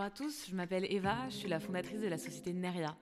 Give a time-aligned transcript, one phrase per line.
[0.00, 2.96] Bonjour à tous, je m'appelle Eva, je suis la fondatrice de la société Neria.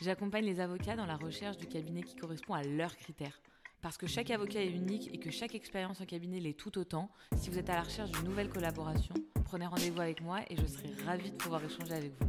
[0.00, 3.40] J'accompagne les avocats dans la recherche du cabinet qui correspond à leurs critères.
[3.82, 7.08] Parce que chaque avocat est unique et que chaque expérience en cabinet l'est tout autant,
[7.36, 10.66] si vous êtes à la recherche d'une nouvelle collaboration, prenez rendez-vous avec moi et je
[10.66, 12.28] serai ravie de pouvoir échanger avec vous.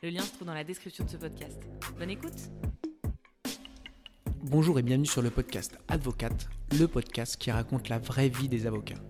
[0.00, 1.60] Le lien se trouve dans la description de ce podcast.
[1.98, 2.38] Bonne écoute
[4.44, 8.68] Bonjour et bienvenue sur le podcast Advocate, le podcast qui raconte la vraie vie des
[8.68, 9.02] avocats.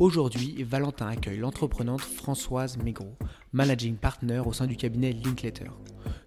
[0.00, 3.14] Aujourd'hui, Valentin accueille l'entreprenante Françoise Mégro,
[3.52, 5.70] managing partner au sein du cabinet Linkletter.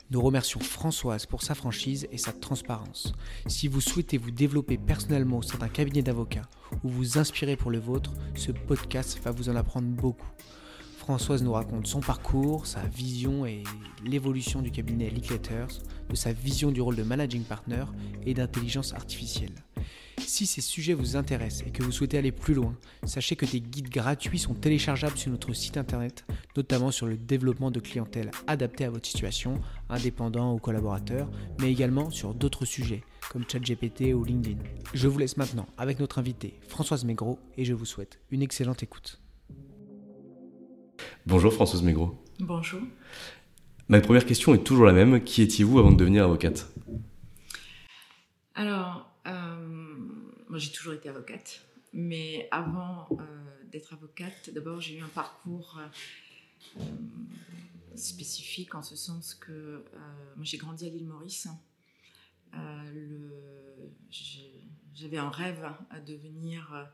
[0.09, 3.11] Nous remercions Françoise pour sa franchise et sa transparence.
[3.47, 6.47] Si vous souhaitez vous développer personnellement au sein d'un cabinet d'avocats
[6.85, 10.31] ou vous inspirer pour le vôtre, ce podcast va vous en apprendre beaucoup.
[10.97, 13.63] Françoise nous raconte son parcours, sa vision et
[14.05, 17.83] l'évolution du cabinet Linkletters, de sa vision du rôle de managing partner
[18.25, 19.66] et d'intelligence artificielle.
[20.27, 22.75] Si ces sujets vous intéressent et que vous souhaitez aller plus loin,
[23.05, 26.25] sachez que des guides gratuits sont téléchargeables sur notre site internet,
[26.57, 31.29] notamment sur le développement de clientèle adaptée à votre situation, indépendant ou collaborateur,
[31.61, 34.61] mais également sur d'autres sujets comme ChatGPT ou LinkedIn.
[34.93, 38.83] Je vous laisse maintenant avec notre invitée Françoise Mégro et je vous souhaite une excellente
[38.83, 39.21] écoute.
[41.25, 42.21] Bonjour Françoise Mégro.
[42.41, 42.81] Bonjour.
[43.87, 45.23] Ma première question est toujours la même.
[45.23, 46.69] Qui étiez-vous avant de devenir avocate?
[48.55, 49.07] Alors,
[50.49, 55.79] moi j'ai toujours été avocate, mais avant euh, d'être avocate, d'abord j'ai eu un parcours
[56.79, 56.83] euh,
[57.95, 59.83] spécifique en ce sens que euh,
[60.35, 61.47] moi j'ai grandi à l'île Maurice.
[64.93, 66.89] J'avais un rêve à devenir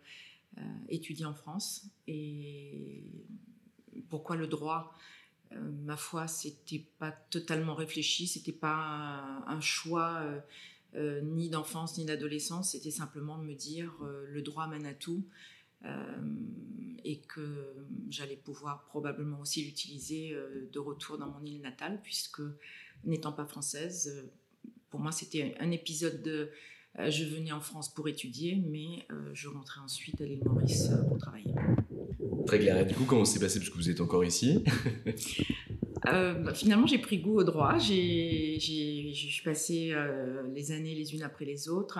[0.89, 1.85] étudier en France.
[2.07, 3.03] Et
[4.09, 4.93] pourquoi le droit?
[5.51, 10.21] Ma foi, c'était pas totalement réfléchi, c'était pas un choix
[10.95, 14.93] euh, ni d'enfance ni d'adolescence, c'était simplement de me dire euh, le droit mène à
[14.93, 15.25] tout
[15.85, 15.89] euh,
[17.03, 17.73] et que
[18.09, 20.35] j'allais pouvoir probablement aussi l'utiliser
[20.71, 22.41] de retour dans mon île natale, puisque
[23.03, 24.29] n'étant pas française,
[24.89, 26.49] pour moi c'était un épisode de
[27.09, 31.53] je venais en France pour étudier, mais je rentrais ensuite à l'île Maurice pour travailler.
[32.45, 32.77] Très clair.
[32.77, 33.59] Et du coup, comment s'est passé?
[33.59, 34.63] Parce que vous êtes encore ici.
[36.07, 37.77] Euh, bah, finalement, j'ai pris goût au droit.
[37.77, 41.99] J'ai, je suis passée euh, les années les unes après les autres.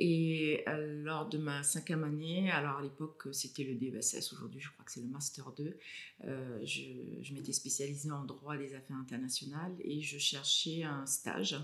[0.00, 4.70] Et euh, lors de ma cinquième année, alors à l'époque c'était le DESS, aujourd'hui je
[4.70, 5.76] crois que c'est le Master 2,
[6.62, 11.56] je, m'étais spécialisée en droit des affaires internationales et je cherchais un stage.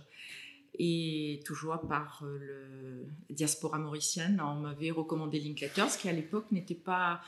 [0.76, 7.20] Et toujours par le diaspora mauricienne, on m'avait recommandé Linklaters, qui à l'époque n'était pas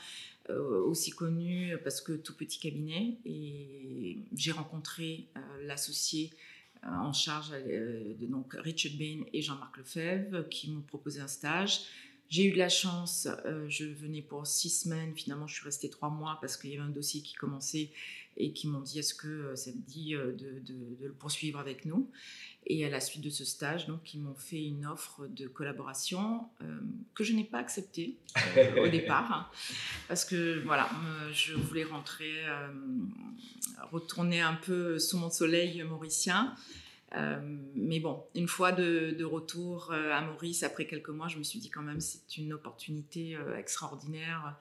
[0.53, 3.17] aussi connu parce que tout petit cabinet.
[3.25, 6.31] Et j'ai rencontré euh, l'associé
[6.83, 11.81] euh, en charge de donc Richard Bain et Jean-Marc Lefebvre qui m'ont proposé un stage.
[12.29, 13.27] J'ai eu de la chance,
[13.69, 16.83] je venais pour six semaines, finalement je suis restée trois mois parce qu'il y avait
[16.83, 17.89] un dossier qui commençait
[18.35, 22.09] et qui m'ont dit est-ce que ça te dit de, de, le poursuivre avec nous?
[22.69, 26.49] Et à la suite de ce stage, donc, ils m'ont fait une offre de collaboration
[26.61, 26.79] euh,
[27.15, 28.17] que je n'ai pas acceptée
[28.57, 29.53] euh, au départ,
[30.09, 30.89] parce que voilà,
[31.31, 32.67] je voulais rentrer, euh,
[33.89, 36.55] retourner un peu sous mon soleil mauricien.
[37.73, 41.59] Mais bon, une fois de, de, retour à Maurice, après quelques mois, je me suis
[41.59, 44.57] dit quand même c'est une opportunité extraordinaire.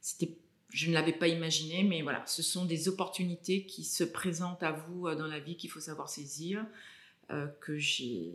[0.00, 0.36] C'était
[0.72, 4.70] je ne l'avais pas imaginé, mais voilà, ce sont des opportunités qui se présentent à
[4.70, 6.64] vous dans la vie qu'il faut savoir saisir.
[7.32, 8.32] Euh, que j'ai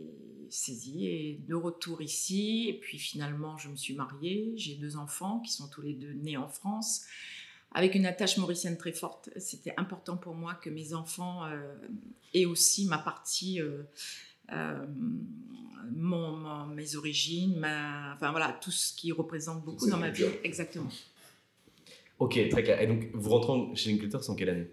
[0.48, 2.66] saisi et de retour ici.
[2.68, 4.54] Et puis finalement, je me suis mariée.
[4.56, 7.04] J'ai deux enfants qui sont tous les deux nés en France.
[7.72, 11.74] Avec une attache mauricienne très forte, c'était important pour moi que mes enfants euh,
[12.32, 14.86] aient aussi ma partie, euh,
[15.92, 20.24] mon, mes origines, ma, enfin voilà, tout ce qui représente beaucoup dans ma vie.
[20.42, 20.90] Exactement.
[22.18, 22.80] Ok, très clair.
[22.80, 24.70] Et donc, vous rentrez chez Linklaters en quelle année?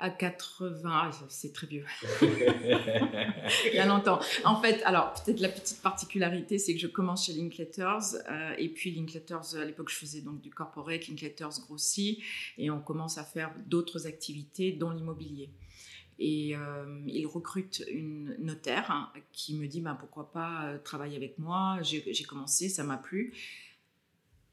[0.00, 1.84] À 80, ah, c'est très vieux.
[2.22, 4.20] Il y a longtemps.
[4.44, 8.68] En fait, alors peut-être la petite particularité, c'est que je commence chez Linkletters euh, et
[8.68, 12.20] puis Linkletters, à l'époque, je faisais donc du corporate, Linkletters grossit
[12.58, 15.50] et on commence à faire d'autres activités, dont l'immobilier.
[16.20, 21.16] Et euh, il recrute une notaire hein, qui me dit bah, pourquoi pas euh, travailler
[21.16, 21.78] avec moi.
[21.82, 23.34] J'ai commencé, ça m'a plu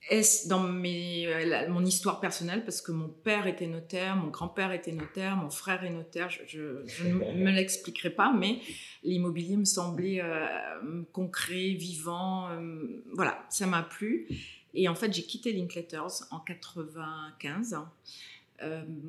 [0.09, 4.71] est-ce dans mes, euh, mon histoire personnelle, parce que mon père était notaire, mon grand-père
[4.71, 8.59] était notaire, mon frère est notaire, je, ne me l'expliquerai pas, mais
[9.03, 14.27] l'immobilier me semblait euh, concret, vivant, euh, voilà, ça m'a plu.
[14.75, 17.77] Et en fait, j'ai quitté Linkletters en 95.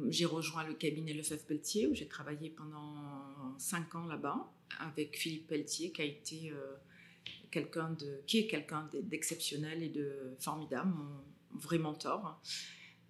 [0.09, 2.95] j'ai rejoint le cabinet Lefebvre Pelletier, où j'ai travaillé pendant
[3.59, 6.53] 5 ans là-bas, avec Philippe Pelletier, qui a été
[7.57, 12.39] quelqu'un qui est quelqu'un d'exceptionnel et de formidable, mon vrai mentor.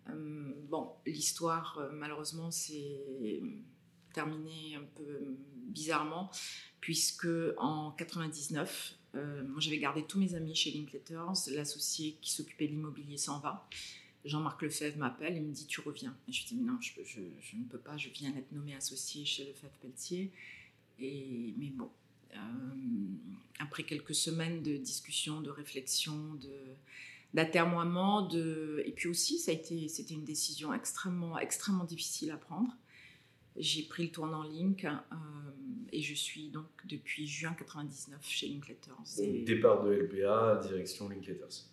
[0.08, 3.43] Euh, bon, l'histoire, euh, malheureusement, s'est
[4.12, 6.31] terminée un peu bizarrement,
[6.81, 12.69] puisque en 99, euh, moi j'avais gardé tous mes amis chez Linkletters, l'associé qui s'occupait
[12.69, 13.69] de l'immobilier s'en va.
[14.25, 17.64] Jean-Marc Lefebvre m'appelle et me dit Tu reviens Et je dis Mais non, je, ne
[17.64, 20.31] peux pas, je viens d'être nommé associé chez Lefebvre Pelletier.
[20.98, 22.06] Et, mais bon, euh,
[23.58, 26.52] après quelques semaines de discussion, de réflexion, de
[27.34, 32.37] d'atermoiement, de et puis aussi ça a été c'était une décision extrêmement extrêmement difficile à
[32.37, 32.70] prendre.
[33.58, 35.17] J'ai pris le tournant Link euh,
[35.90, 39.44] et je suis donc depuis juin 99 chez Linkletters.
[39.44, 41.64] Départ de LPA, direction Linkletters.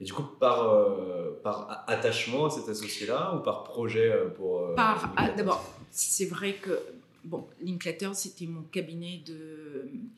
[0.00, 4.74] Et du coup, par, euh, par attachement à cet associé-là ou par projet pour.
[4.74, 6.78] par, ah, d'abord, c'est vrai que
[7.24, 9.51] bon, Linklater, c'était mon cabinet de,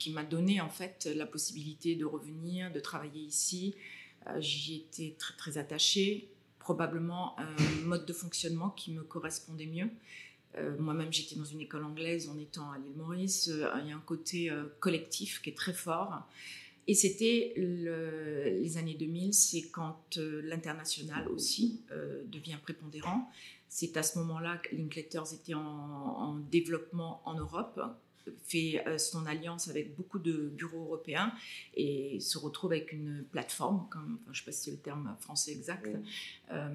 [0.05, 3.75] qui m'a donné en fait la possibilité de revenir, de travailler ici.
[4.27, 6.29] Euh, j'y étais très, très attachée,
[6.59, 7.57] probablement un
[7.87, 9.89] mode de fonctionnement qui me correspondait mieux.
[10.59, 13.49] Euh, moi-même, j'étais dans une école anglaise en étant à l'île Maurice.
[13.49, 16.29] Euh, il y a un côté collectif qui est très fort.
[16.87, 21.81] Et c'était les années 2000, c'est quand l'international aussi
[22.27, 23.33] devient prépondérant.
[23.71, 27.81] C'est à ce moment-là que Linkletters était en, développement en Europe,
[28.45, 31.33] fait euh, son alliance avec beaucoup de bureaux européens
[31.75, 35.17] et se retrouve avec une plateforme, comme, je ne sais pas si c'est le terme
[35.21, 35.89] français exact,
[36.53, 36.75] euh,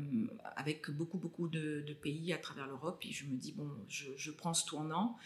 [0.56, 3.04] avec beaucoup, beaucoup de, pays à travers l'Europe.
[3.08, 5.18] Et je me dis, bon, je, prends ce tournant.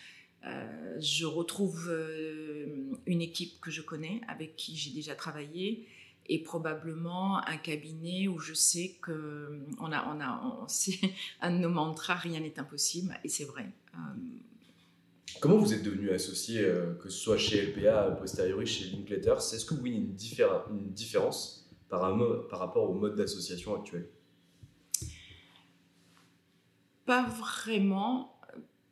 [0.45, 1.91] Euh, je retrouve
[3.05, 5.87] une équipe que je connais, avec qui j'ai déjà travaillé,
[6.27, 10.99] et probablement un cabinet où je sais que on a, on a, c'est
[11.41, 13.67] un de nos mantras, rien n'est impossible, et c'est vrai.
[15.39, 19.65] Comment vous êtes devenu associé, euh, que ce soit chez LPA, posteriori chez Linkletters Est-ce
[19.65, 22.01] que vous voyez une, différence par,
[22.51, 24.09] rapport au mode d'association actuel?
[27.05, 28.39] Pas vraiment.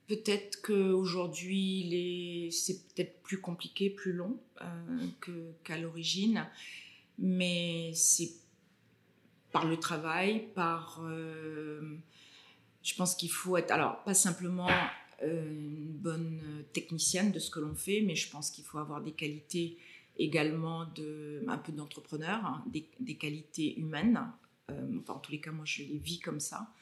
[0.08, 6.46] Peut-être qu'aujourd'hui, c'est peut-être plus compliqué, plus long euh, qu'à l'origine
[7.22, 8.32] mais c'est
[9.52, 11.02] par le travail, par...
[11.04, 11.98] Euh,
[12.84, 13.72] je pense qu'il faut être...
[13.72, 14.68] Alors, pas simplement
[15.24, 16.42] une bonne
[16.74, 19.78] technicienne de ce que l'on fait, mais je pense qu'il faut avoir des qualités
[20.18, 24.20] également de un peu d'entrepreneur, hein, des, qualités humaines.
[24.70, 26.74] Euh, enfin, en tous les cas, moi, je les vis comme ça.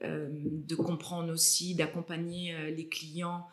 [0.00, 3.46] de comprendre aussi, d'accompagner les clients.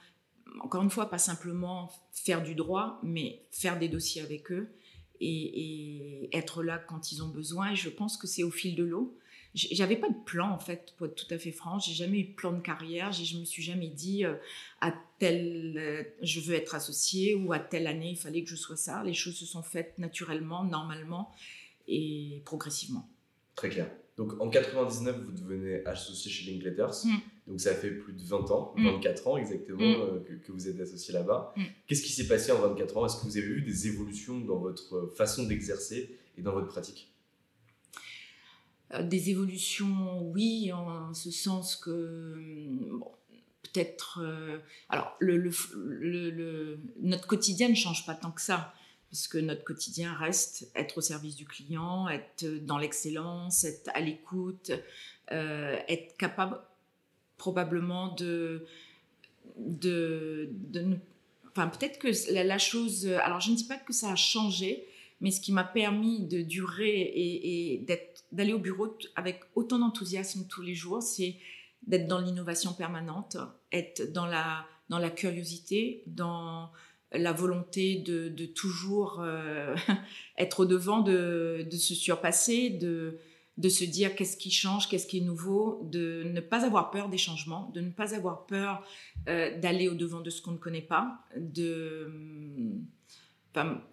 [0.61, 4.69] Encore une fois, pas simplement faire du droit, mais faire des dossiers avec eux
[5.21, 7.71] et, être là quand ils ont besoin.
[7.71, 9.17] Et je pense que c'est au fil de l'eau.
[9.56, 11.88] J'avais pas de plan en fait, pour être tout à fait franche.
[11.88, 13.12] J'ai jamais eu de plan de carrière.
[13.12, 14.36] Je me suis jamais dit euh,
[14.79, 18.56] à tel euh, je veux être associé ou à telle année il fallait que je
[18.56, 19.03] sois ça.
[19.03, 21.32] Les choses se sont faites naturellement, normalement
[21.88, 23.10] et progressivement.
[23.56, 23.89] Très clair.
[24.18, 27.06] Donc en 99, vous devenez associé chez Linkletters.
[27.06, 27.18] Mm.
[27.48, 29.27] Donc ça fait plus de 20 ans, 24 mm.
[29.27, 30.01] ans exactement mm.
[30.01, 31.56] euh, que, vous êtes associé là-bas.
[31.88, 33.06] Qu'est-ce qui s'est passé en 24 ans?
[33.06, 37.12] Est-ce que vous avez vu des évolutions dans votre façon d'exercer et dans votre pratique?
[39.03, 42.36] Des évolutions, oui, en ce sens que
[43.62, 44.19] peut-être.
[44.22, 44.58] Euh,
[44.89, 48.74] alors, le, le, notre quotidien ne change pas tant que ça
[49.10, 54.72] puisque notre quotidien reste être au service du client, être dans l'excellence, être à l'écoute,
[55.31, 56.62] euh, être capable
[57.38, 58.67] probablement de...
[59.58, 60.98] de, de
[61.50, 63.08] enfin, peut-être que la, chose...
[63.24, 64.86] Alors, je ne dis pas que ça a changé,
[65.21, 67.85] mais ce qui m'a permis de durer et, et
[68.31, 71.35] d'aller au bureau avec autant d'enthousiasme tous les jours, c'est
[71.88, 73.38] d'être dans l'innovation permanente,
[73.71, 76.71] être dans la, dans la curiosité, dans
[77.11, 79.75] la volonté de, de toujours euh,
[80.38, 83.17] être au devant, de, de, se surpasser, de,
[83.57, 87.09] de se dire qu'est-ce qui change, qu'est-ce qui est nouveau, de ne pas avoir peur
[87.09, 88.83] des changements, de ne pas avoir peur
[89.27, 92.11] euh, d'aller au-devant de ce qu'on ne connaît pas, de...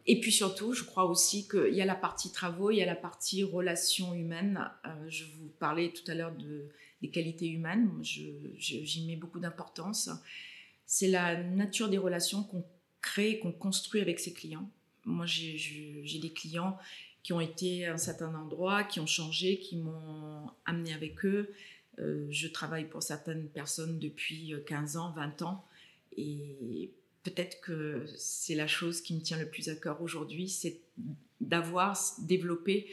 [0.06, 2.86] et puis surtout, je crois aussi qu'il y a la partie travaux, il y a
[2.86, 4.70] la partie relations humaines.
[4.84, 6.68] Euh, je vous parlais tout à l'heure de,
[7.00, 10.10] des qualités humaines, j'y mets beaucoup d'importance.
[10.84, 12.64] C'est la nature des relations qu'on
[13.00, 14.70] crée, qu'on construit avec ses clients.
[15.04, 16.78] Moi, j'ai des clients
[17.22, 21.52] qui ont été à un certain endroit, qui ont changé, qui m'ont amené avec eux.
[21.98, 25.64] Euh, je travaille pour certaines personnes depuis 15 ans, 20 ans,
[26.16, 26.90] et
[27.26, 30.80] peut-être que c'est la chose qui me tient le plus à cœur aujourd'hui, c'est
[31.40, 32.86] d'avoir développé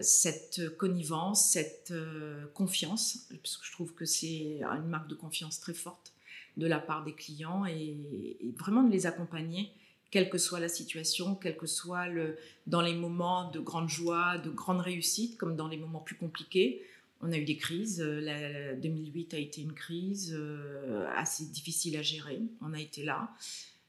[0.00, 5.58] cette connivence, cette euh, confiance, parce que je trouve que c'est une marque de confiance
[5.58, 6.12] très forte
[6.56, 9.72] de la part des clients et vraiment de les accompagner
[10.10, 14.38] quelle que soit la situation, quel que soit le, dans les moments de grande joie,
[14.38, 16.82] de grande réussite, comme dans les moments plus compliqués.
[17.22, 18.00] On a eu des crises.
[18.00, 22.40] Euh, la, 2008 a été une crise euh, assez difficile à gérer.
[22.60, 23.30] On a été là.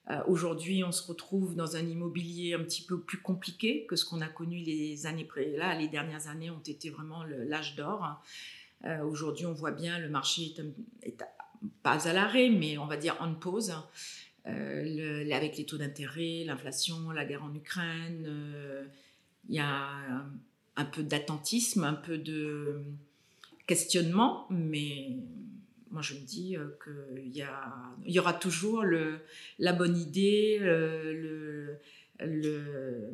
[0.10, 4.06] Euh, aujourd'hui, on se retrouve dans un immobilier un petit peu plus compliqué que ce
[4.06, 5.28] qu'on a connu les années
[5.58, 5.76] là.
[5.76, 8.24] Les dernières années ont été vraiment l'âge d'or.
[9.04, 10.56] Aujourd'hui, on voit bien le marché
[11.04, 11.24] est,
[11.84, 13.74] pas à l'arrêt, mais on va dire en pause.
[14.48, 18.86] Euh, avec les taux d'intérêt, l'inflation, la guerre en Ukraine, euh,
[19.48, 20.26] il y a
[20.76, 22.82] un, peu d'attentisme, un peu de
[23.68, 25.18] questionnement, mais
[25.92, 27.46] moi je me dis euh, qu'il
[28.06, 28.84] y, aura toujours
[29.60, 30.60] la bonne idée,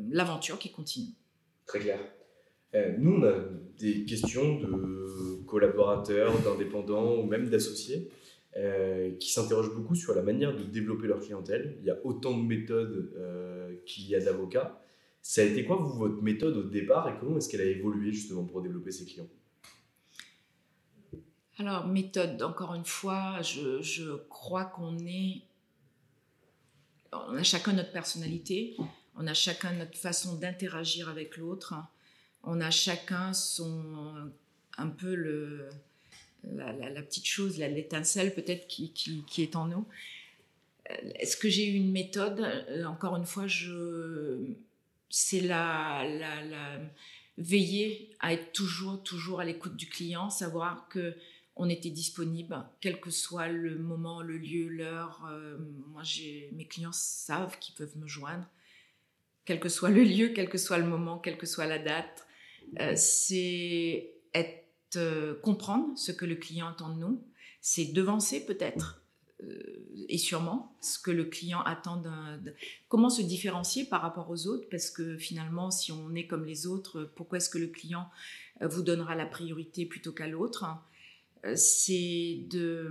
[0.10, 1.14] l'aventure qui continue.
[1.66, 2.00] Très clair.
[2.98, 3.34] nous, on a
[3.80, 8.10] des questions de collaborateurs, d'indépendants ou même d'associés
[8.58, 11.78] euh, qui s'interrogent beaucoup sur la manière de développer leur clientèle.
[11.80, 14.82] Il y a autant de méthodes euh, qu'il y a d'avocats.
[15.22, 18.12] Ça a été quoi, vous, votre méthode au départ et comment est-ce qu'elle a évolué
[18.12, 19.30] justement pour développer ses clients?
[21.60, 25.42] Alors, méthode, encore une fois, je, crois qu'on est.
[27.12, 28.76] On a chacun notre personnalité,
[29.16, 31.74] on a chacun notre façon d'interagir avec l'autre,
[32.44, 34.32] on a chacun son.
[34.78, 35.70] un peu le
[36.44, 39.86] la, petite chose, l'étincelle peut-être qui, qui, est en nous.
[40.90, 42.40] Euh, est-ce que j'ai une méthode?
[42.40, 44.38] Euh, Encore une fois, je,
[45.10, 46.04] c'est la,
[47.38, 51.16] veiller à être toujours, toujours à l'écoute du client, savoir que
[51.58, 55.28] on était disponible, quel que soit le moment, le lieu, l'heure.
[55.30, 56.04] Euh, moi,
[56.54, 58.48] mes clients savent qu'ils peuvent me joindre,
[59.46, 62.28] quel que soit le lieu, quel que soit le moment, quelle que soit la date.
[62.96, 67.22] c'est être euh, comprendre ce que le client attend de nous,
[67.60, 69.02] c'est devancer peut-être
[69.44, 69.62] euh,
[70.08, 72.40] et sûrement ce que le client attend d'un...
[72.88, 76.68] Comment se différencier par rapport aux autres Parce que finalement, si on est comme les
[76.68, 78.10] autres, pourquoi est-ce que le client
[78.62, 80.66] euh, vous donnera la priorité plutôt qu'à l'autre?
[81.56, 82.90] C'est de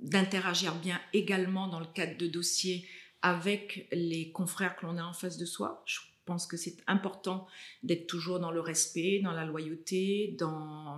[0.00, 2.86] d'interagir bien également dans le cadre de dossiers
[3.22, 5.82] avec les confrères que l'on a en face de soi.
[5.86, 7.46] Je pense que c'est important
[7.82, 10.36] d'être toujours dans le respect, dans la loyauté,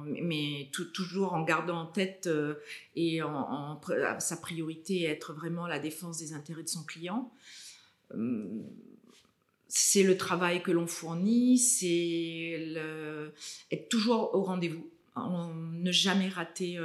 [0.04, 2.57] mais toujours en gardant en tête euh,
[2.97, 3.80] et en,
[4.19, 7.33] sa priorité être vraiment la défense des intérêts de son client.
[8.12, 8.64] Hum,
[9.69, 12.75] c'est le travail que l'on fournit, c'est
[13.71, 16.79] être toujours au rendez-vous, ne jamais rater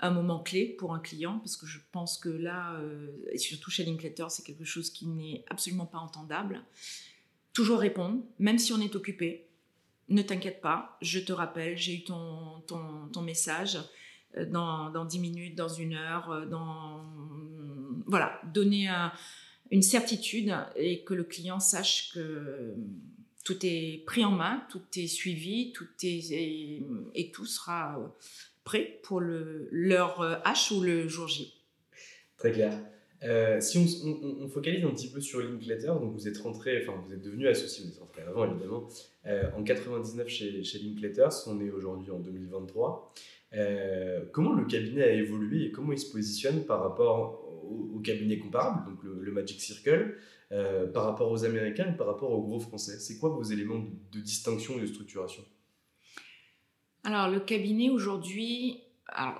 [0.00, 3.70] un, moment clé pour un client, parce que je pense que là, euh, et surtout
[3.70, 6.62] chez Linklater, c'est quelque chose qui n'est absolument pas entendable
[7.58, 9.48] toujours répondre, même si on est occupé.
[10.08, 13.78] Ne t'inquiète pas, je te rappelle, j'ai eu ton, ton, message
[14.36, 17.04] euh, dans, dans 10 minutes, dans une heure, euh, dans...
[18.06, 18.88] Voilà, donner
[19.72, 22.74] une certitude et que le client sache que
[23.48, 28.14] tout est pris en main, tout est suivi, tout est, et, tout sera
[28.62, 31.54] prêt pour le, leur H ou le jour J.
[32.36, 32.78] Très clair.
[33.24, 37.14] Euh, si on, focalise un petit peu sur Linklater, donc vous êtes rentré, enfin vous
[37.14, 38.86] êtes devenu associé, vous êtes rentré avant évidemment,
[39.26, 43.14] euh, en 99 chez, chez Linklater, on est aujourd'hui en 2023.
[43.54, 48.38] Euh, comment le cabinet a évolué et comment il se positionne par rapport au, cabinet
[48.38, 50.14] comparable, donc le, Magic Circle,
[50.94, 53.90] par rapport aux Américains et par rapport aux gros Français C'est quoi vos éléments de,
[54.12, 55.44] de distinction et de structuration?
[57.04, 58.82] Alors le cabinet aujourd'hui,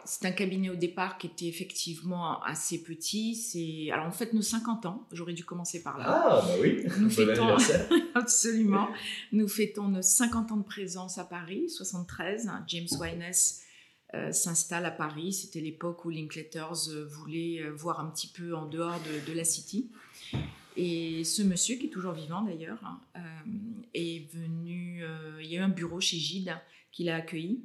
[0.04, 3.34] c'est un cabinet au départ qui était effectivement assez petit.
[3.34, 5.06] C'est alors en fait nos 50 ans.
[5.12, 6.04] J'aurais dû commencer par là.
[6.08, 6.84] Ah bah oui.
[6.98, 7.56] Nous fêtons
[8.14, 8.88] absolument.
[9.32, 12.50] Nous fêtons nos 50 ans de présence à Paris, 73.
[12.66, 13.32] James Wines
[14.14, 15.34] euh, s'installe à Paris.
[15.34, 19.44] C'était l'époque où Linklaters euh, voulait euh, voir un petit peu en dehors de, la
[19.44, 19.90] City.
[20.80, 23.00] Et ce monsieur, qui est toujours vivant d'ailleurs, hein,
[23.94, 24.68] est venu
[24.98, 25.02] venu,
[25.40, 26.56] il y a eu un bureau chez Gide
[26.92, 27.64] qui l'a accueilli.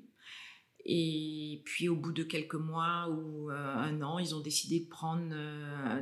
[0.85, 5.33] Et puis au bout de quelques mois ou un an, ils ont décidé de prendre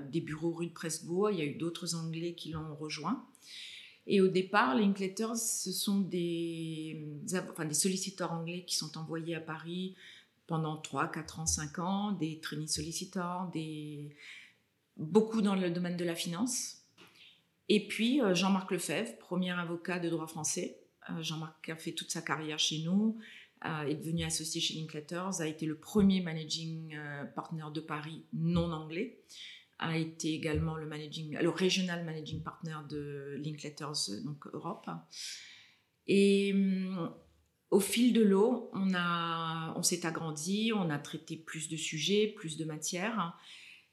[0.09, 1.29] des bureaux rue de Presbourg.
[1.29, 3.23] Il y a eu d'autres Anglais qui l'ont rejoint.
[4.07, 7.05] Et au départ, les Linkletters, ce sont des,
[7.51, 9.95] enfin, des solliciteurs anglais qui sont envoyés à Paris
[10.47, 14.09] pendant 3, 4 ans, 5 ans, des trainee sollicitors, des...
[14.97, 16.80] beaucoup dans le domaine de la finance.
[17.73, 20.81] Et puis euh, Jean-Marc Lefebvre, premier avocat de droit français.
[21.09, 23.17] Euh, Jean-Marc a fait toute sa carrière chez nous,
[23.87, 28.73] est devenu associé chez Linkletters, a été le premier managing euh, partner de Paris non
[28.73, 29.19] anglais
[29.79, 34.87] a été également le, managing, le regional managing partner de Linkletters, donc Europe.
[36.05, 37.11] Et hum,
[37.71, 42.57] au fil de l'eau, on, on s'est agrandi, on a traité plus de sujets, plus
[42.57, 43.35] de matières.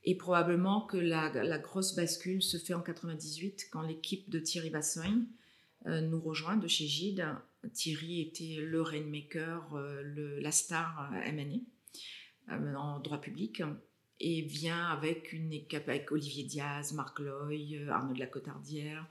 [0.08, 5.26] Et probablement que la, grosse bascule se fait en 98 quand l'équipe de Thierry Bassogne
[5.84, 7.26] euh, nous rejoint de chez Gide.
[7.74, 13.62] Thierry était le rainmaker, euh, la star euh, M&A en droit public
[14.18, 15.36] et vient avec
[15.74, 19.06] avec Olivier Diaz, Marc Loy, Arnaud de la Cotardière,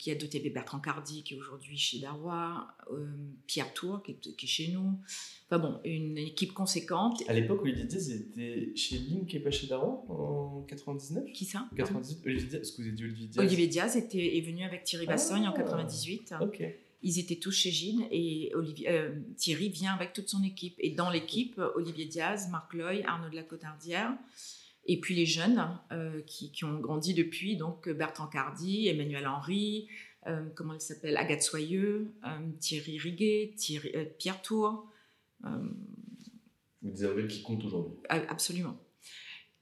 [0.00, 3.06] qui a doté Bertrand Cardi, qui est aujourd'hui chez Darrois, euh,
[3.46, 4.98] Pierre Tour, qui est, chez nous.
[5.46, 7.22] Enfin bon, une équipe conséquente.
[7.28, 11.68] À l'époque, Olivier Diaz était chez Link et pas chez Darrois en 99 Qui ça?
[11.76, 13.44] 98 Olivier Diaz, ce que vous avez dit Olivier Diaz?
[13.44, 16.30] Olivier Diaz était, est venu avec Thierry Bassogne en 98.
[16.30, 16.62] Ah, ok.
[17.02, 20.76] Ils étaient tous chez Gilles et Olivier, euh, Thierry vient avec toute son équipe.
[20.78, 24.14] Et dans l'équipe, Olivier Diaz, Marc Loy, Arnaud de la Cotardière,
[24.92, 29.88] et puis les jeunes euh, qui, qui, ont grandi depuis, donc Bertrand Cardi, Emmanuel Henry,
[30.26, 32.12] euh, comment il s'appelle, Agathe Soyeux,
[32.58, 34.90] Thierry Riguet, Thierry, Pierre Tour.
[35.42, 38.76] Vous disiez qui compte aujourd'hui Absolument.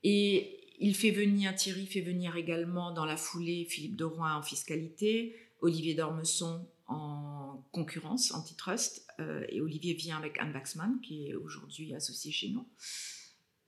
[0.03, 4.43] Et il fait venir, Thierry fait venir également dans la foulée Philippe de Rouen en
[4.43, 11.35] fiscalité, Olivier d'Ormesson en concurrence, antitrust, euh, et Olivier vient avec Anne Waxman, qui est
[11.35, 12.67] aujourd'hui associé chez nous,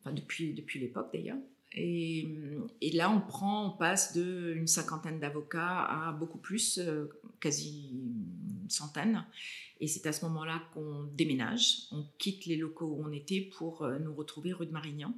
[0.06, 1.38] depuis, depuis l'époque d'ailleurs.
[1.72, 2.26] Et,
[2.94, 7.06] là, on prend, on passe d'une cinquantaine d'avocats à beaucoup plus, euh,
[7.38, 9.24] quasi une centaine.
[9.78, 13.82] Et c'est à ce moment-là qu'on déménage, on quitte les locaux où on était pour
[13.82, 15.14] euh, nous retrouver rue de Marignan.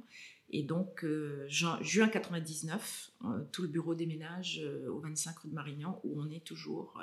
[0.51, 1.03] Et donc,
[1.47, 3.11] juin, juin 99,
[3.51, 7.01] tout le bureau déménage au 25 rue de Marignan, où on est toujours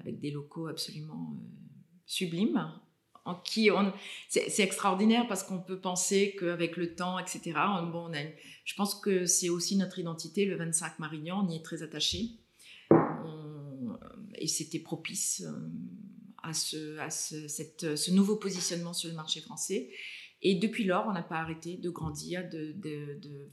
[0.00, 1.46] avec des locaux absolument euh,
[2.06, 2.72] sublimes.
[3.28, 3.92] On,
[4.28, 7.52] c'est, extraordinaire parce qu'on peut penser qu'avec le temps, etc.
[7.92, 8.10] bon,
[8.64, 10.44] je pense que c'est aussi notre identité.
[10.44, 12.30] Le 25 Marignan, on y est très attaché.
[14.36, 15.44] et c'était propice
[16.74, 19.90] euh, à, ce, nouveau positionnement sur le marché français.
[20.40, 22.74] Et depuis lors, on n'a pas arrêté de grandir, de,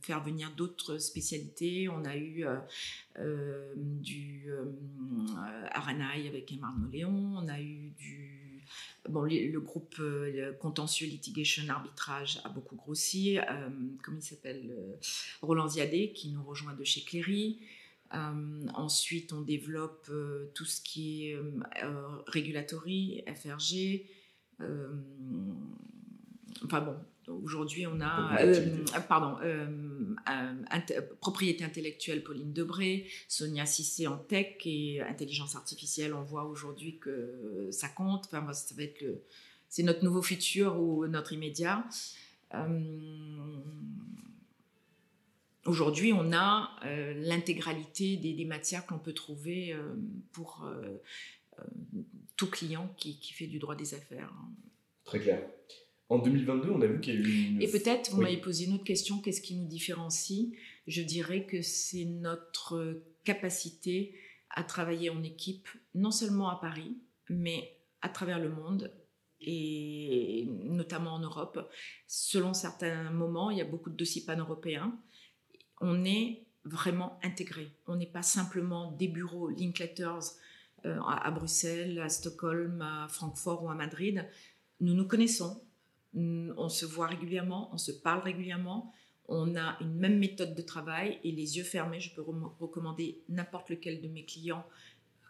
[0.01, 1.89] faire venir d'autres spécialités.
[1.89, 2.57] On a eu euh,
[3.19, 4.65] euh du euh,
[5.71, 8.44] Aranaï avec Emmanuel Léon, on a eu du...
[9.09, 13.37] Bon, le, groupe euh, contentieux litigation arbitrage a beaucoup grossi.
[13.37, 13.69] Euh,
[14.03, 14.97] comment il s'appelle
[15.41, 17.59] Roland Ziadé qui nous rejoint de chez Cléry.
[18.11, 20.09] ensuite, on développe
[20.53, 21.37] tout ce qui est
[22.27, 24.05] regulatory, FRG.
[26.63, 26.95] Enfin bon,
[27.27, 29.67] Aujourd'hui, on a, euh, pardon, euh,
[31.19, 36.13] propriété intellectuelle Pauline Debré, Sonia Cissé en tech et intelligence artificielle.
[36.13, 38.25] On voit aujourd'hui que ça compte.
[38.31, 39.23] Enfin, ça va être le,
[39.69, 41.83] c'est notre nouveau futur ou notre immédiat.
[42.53, 43.57] Euh,
[45.65, 46.69] aujourd'hui, on a
[47.15, 49.75] l'intégralité des, des, matières qu'on peut trouver
[50.31, 50.69] pour
[52.35, 54.31] tout client qui, qui, fait du droit des affaires.
[55.05, 55.41] Très clair.
[56.09, 57.61] En 2022, on a vu qu'il y a eu une...
[57.61, 60.53] Et peut-être, vous m'avez posé une autre question, qu'est-ce qui nous différencie?
[60.87, 64.15] Je dirais que c'est notre capacité
[64.51, 66.97] à travailler en équipe, non seulement à Paris,
[67.29, 68.91] mais à travers le monde,
[69.41, 71.69] et notamment en Europe.
[72.07, 74.97] Selon certains moments, il y a beaucoup de dossiers pan-européens.
[75.81, 77.71] On est vraiment intégré.
[77.87, 80.33] On n'est pas simplement des bureaux Linkletters
[80.85, 84.27] euh, à Bruxelles, à Stockholm, à Francfort ou à Madrid.
[84.81, 85.61] Nous nous connaissons,
[86.15, 88.93] on se voit régulièrement, on se parle régulièrement,
[89.27, 92.23] on a une même méthode de travail et les yeux fermés, je peux
[92.59, 94.65] recommander n'importe lequel de mes clients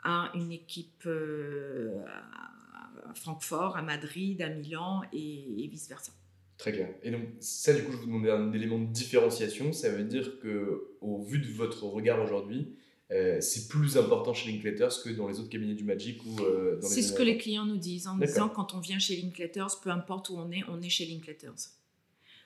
[0.04, 6.12] à une équipe euh, à Francfort, à Madrid, à Milan et, vice-versa.
[6.58, 6.90] Très clair.
[7.04, 9.74] Et donc ça, du coup, je vous demandais un élément de différenciation.
[9.74, 12.76] Ça veut dire que, au vu de votre regard aujourd'hui,
[13.12, 16.80] euh, c'est plus important chez Linkletters que dans les autres cabinets du Magic ou euh,
[16.82, 19.92] C'est ce que les clients nous disent en disant quand on vient chez Linkletters, peu
[19.92, 21.70] importe où on est, on est chez Linkletters.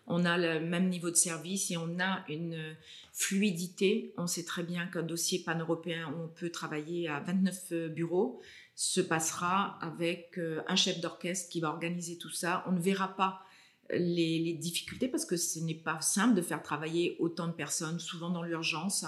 [0.08, 2.76] on a le même niveau de service et on a une
[3.14, 4.14] fluidité.
[4.18, 8.42] On sait très bien qu'un dossier pan-européen où on peut travailler à 29 bureaux
[8.76, 12.66] se passera avec un chef d'orchestre qui va organiser tout ça.
[12.68, 13.44] On ne verra pas
[13.92, 18.30] les, difficultés parce que ce n'est pas simple de faire travailler autant de personnes, souvent
[18.30, 19.06] dans l'urgence,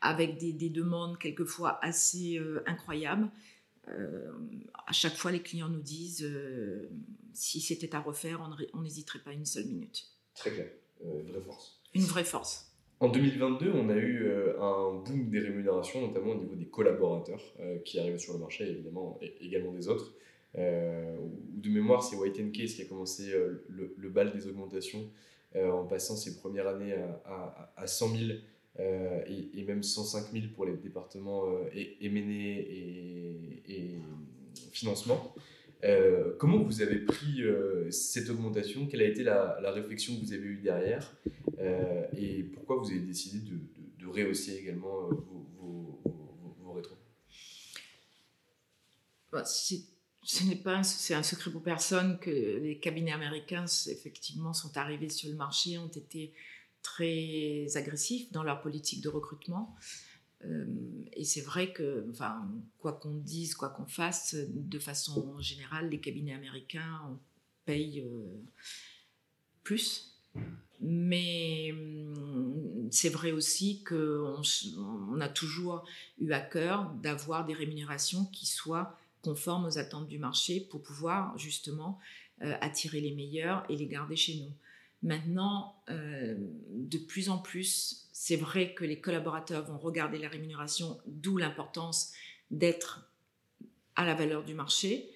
[0.00, 3.28] avec des, demandes quelquefois assez euh, incroyables.
[3.88, 4.30] Euh,
[4.86, 6.88] à chaque fois, les clients nous disent euh,
[7.32, 10.06] si c'était à refaire, on n'hésiterait pas une seule minute.
[10.34, 10.68] Très clair,
[11.04, 11.80] une vraie force.
[11.94, 12.68] Une vraie force.
[13.00, 17.42] En 2022, on a eu un boom des rémunérations, notamment au niveau des collaborateurs
[17.84, 20.14] qui arrivaient sur le marché, évidemment, et également des autres.
[20.58, 25.10] Euh, ou de mémoire, c'est White Case qui a commencé euh, le, bal des augmentations
[25.56, 28.38] euh, en passant ses premières années à, à, 100 000
[28.78, 32.06] et, même 105 000 pour les départements et, et,
[33.68, 33.94] et,
[34.72, 35.34] financement.
[36.38, 37.42] comment vous avez pris
[37.90, 38.86] cette augmentation?
[38.86, 41.14] Quelle a été la, réflexion que vous avez eue derrière?
[42.16, 43.38] Et pourquoi vous avez décidé
[43.98, 46.02] de, rehausser également vos,
[46.60, 46.82] vos,
[50.24, 55.08] ce n'est pas c'est un secret pour personne que les cabinets américains effectivement sont arrivés
[55.08, 56.32] sur le marché ont été
[56.82, 59.76] très agressifs dans leur politique de recrutement.
[61.12, 66.00] Et c'est vrai que enfin quoi qu'on dise quoi qu'on fasse de façon générale les
[66.00, 67.00] cabinets américains
[67.64, 68.04] payent
[69.62, 70.18] plus.
[70.80, 71.72] Mais
[72.90, 75.84] c'est vrai aussi qu'on on a toujours
[76.18, 81.36] eu à cœur d'avoir des rémunérations qui soient conforme aux attentes du marché pour pouvoir
[81.38, 81.98] justement
[82.42, 84.52] euh, attirer les meilleurs et les garder chez nous.
[85.02, 86.36] Maintenant, euh,
[86.70, 92.12] de plus en plus, c'est vrai que les collaborateurs vont regarder la rémunération, d'où l'importance
[92.50, 93.08] d'être
[93.96, 95.10] à la valeur du marché.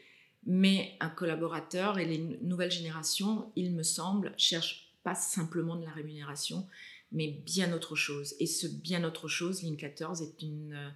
[0.45, 5.93] Mais un collaborateur et les nouvelles générations, il me semble, cherchent pas simplement de la
[5.93, 6.67] rémunération,
[7.13, 8.35] mais bien autre chose.
[8.41, 10.91] Et ce bien autre chose, Link 14 est une, euh,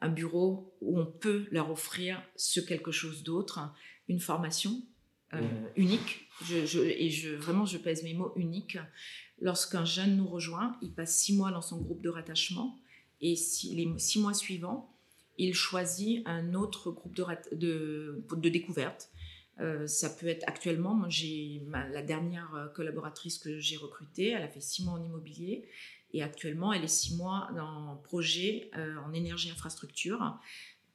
[0.00, 3.60] un bureau où on peut leur offrir ce quelque chose d'autre,
[4.08, 4.82] une formation
[5.34, 5.40] euh,
[5.76, 6.28] unique.
[6.50, 8.78] et je, vraiment, je pèse mes mots unique.
[9.40, 12.78] Lorsqu'un jeune nous rejoint, il passe six mois dans son groupe de rattachement
[13.20, 14.94] et si, les six mois suivants,
[15.36, 19.10] il choisit un autre groupe de, de, de découverte.
[19.60, 24.60] Euh, ça peut être actuellement, j'ai la dernière collaboratrice que j'ai recrutée, elle a fait
[24.60, 25.68] six mois en immobilier
[26.14, 30.38] et actuellement, elle est six mois dans un projet euh, en énergie infrastructure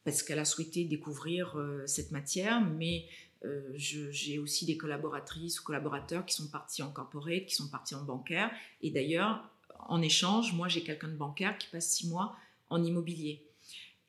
[0.03, 3.05] parce qu'elle a souhaité découvrir euh, cette matière, mais
[3.45, 7.95] euh, j'ai aussi des collaboratrices ou collaborateurs qui sont partis en corporate, qui sont partis
[7.95, 8.51] en bancaire.
[8.81, 9.49] Et d'ailleurs,
[9.87, 12.35] en échange, moi, j'ai quelqu'un de bancaire qui passe six mois
[12.69, 13.43] en immobilier.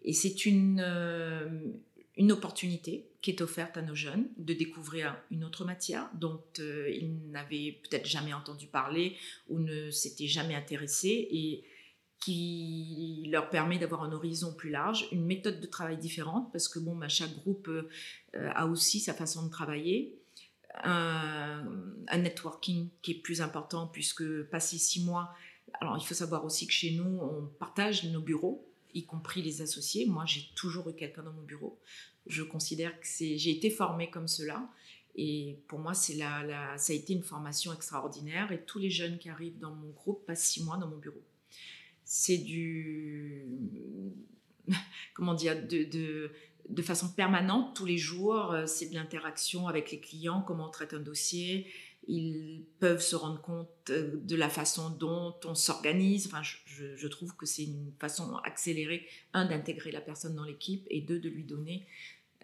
[0.02, 0.80] Et c'est une,
[2.16, 6.90] une opportunité qui est offerte à nos jeunes de découvrir une autre matière dont euh,
[6.90, 9.16] ils n'avaient peut-être jamais entendu parler
[9.48, 11.64] ou ne s'étaient jamais intéressés et
[12.20, 16.78] qui leur permet d'avoir un horizon plus large, une méthode de travail différente parce que
[16.78, 17.82] bon, bah, chaque groupe euh,
[18.34, 20.18] a aussi sa façon de travailler,
[20.82, 21.64] un,
[22.08, 25.34] un, networking qui est plus important puisque passer six mois,
[25.80, 29.60] alors il faut savoir aussi que chez nous on partage nos bureaux y compris les
[29.60, 30.06] associés.
[30.06, 31.78] Moi, j'ai toujours eu quelqu'un dans mon bureau.
[32.26, 34.68] Je considère que c'est, j'ai été formée comme cela.
[35.16, 38.50] Et pour moi, c'est la, ça a été une formation extraordinaire.
[38.52, 41.22] Et tous les jeunes qui arrivent dans mon groupe passent six mois dans mon bureau.
[42.04, 43.46] C'est du.
[45.14, 46.30] Comment dire de,
[46.68, 48.52] de, façon permanente, tous les jours.
[48.52, 51.70] Euh, c'est de l'interaction avec les clients, comment on traite un dossier,
[52.08, 56.26] ils peuvent se rendre compte euh, de la façon dont on s'organise.
[56.26, 61.00] Enfin, je, trouve que c'est une façon accélérée, un, d'intégrer la personne dans l'équipe et
[61.00, 61.86] deux, de lui donner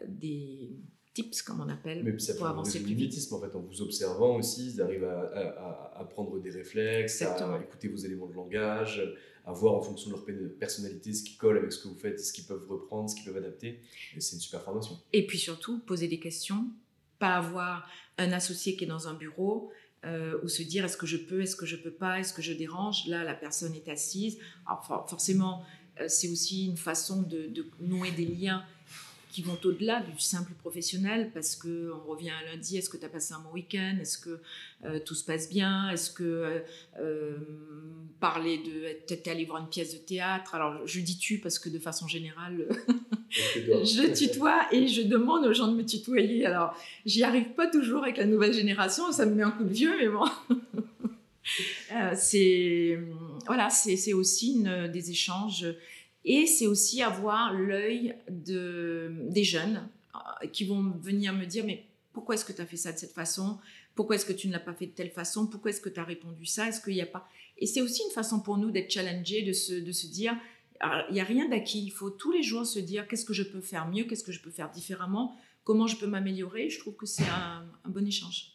[0.06, 0.76] des
[1.12, 3.14] tips, comme on appelle, Mais ça pour avancer plus vite.
[3.32, 7.88] en fait, en vous observant aussi, ils arrivent à, à, prendre des réflexes, à écouter
[7.88, 9.02] vos éléments de langage,
[9.44, 10.24] à voir en fonction de leur
[10.58, 13.24] personnalité ce qui colle avec ce que vous faites, ce qu'ils peuvent reprendre, ce qu'ils
[13.24, 13.80] peuvent adapter.
[14.16, 14.98] Et c'est une super formation.
[15.12, 16.66] Et puis surtout, poser des questions
[17.20, 19.70] pas avoir un associé qui est dans un bureau
[20.04, 22.42] euh, ou se dire est-ce que je peux, est-ce que je peux pas, est-ce que
[22.42, 23.06] je dérange?
[23.06, 24.38] Là, la personne est assise.
[24.66, 25.62] Alors, forcément,
[26.00, 28.64] euh, c'est aussi une façon de, de, nouer des liens
[29.30, 33.04] qui vont au-delà du simple professionnel parce que on revient à lundi, est-ce que tu
[33.04, 34.40] as passé un bon week-end, est-ce que
[34.84, 36.58] euh, tout se passe bien, est-ce que euh,
[36.98, 37.36] euh,
[38.18, 41.68] parler de es allé voir une pièce de théâtre, alors je dis tu parce que
[41.68, 42.68] de façon générale
[43.30, 46.74] je tutoie et je demande aux gens de me tutoyer, alors
[47.06, 49.96] j'y arrive pas toujours avec la nouvelle génération, ça me met un coup de vieux
[49.98, 50.24] mais bon.
[52.14, 52.98] c'est
[53.46, 55.66] voilà, c'est aussi une, des échanges
[56.24, 61.86] et c'est aussi avoir l'œil de, des jeunes euh, qui vont venir me dire, mais
[62.12, 63.58] pourquoi est-ce que tu as fait ça de cette façon?
[63.94, 65.46] Pourquoi est-ce que tu ne l'as pas fait de telle façon?
[65.46, 66.68] Pourquoi est-ce que tu as répondu ça?
[66.68, 67.28] Est-ce qu'il n'y a pas...
[67.58, 70.36] Et c'est aussi une façon pour nous d'être challengés, de se, de se dire,
[70.82, 73.42] il n'y a rien d'acquis, il faut tous les jours se dire qu'est-ce que je
[73.42, 76.70] peux faire mieux, qu'est-ce que je peux faire différemment, comment je peux m'améliorer?
[76.70, 78.52] Je trouve que c'est un, bon échange.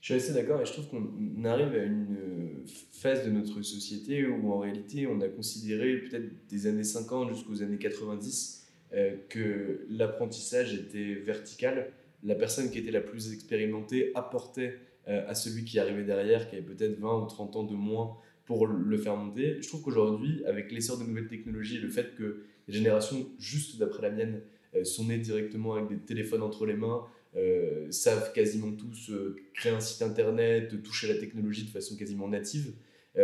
[0.00, 4.26] Je suis assez d'accord et je trouve qu'on arrive à une phase de notre société
[4.26, 9.86] où en réalité on a considéré peut-être des années 50 jusqu'aux années 90 euh, que
[9.88, 11.92] l'apprentissage était vertical.
[12.22, 16.56] La personne qui était la plus expérimentée apportait euh, à celui qui arrivait derrière, qui
[16.56, 19.60] avait peut-être 20 ou 30 ans de moins pour le faire monter.
[19.62, 24.02] Je trouve qu'aujourd'hui, avec l'essor de nouvelles technologies le fait que les générations juste d'après
[24.02, 24.42] la mienne
[24.74, 27.04] euh, sont nées directement avec des téléphones entre les mains,
[27.36, 32.28] euh, savent quasiment tous euh, créer un site internet, toucher la technologie de façon quasiment
[32.28, 32.74] native,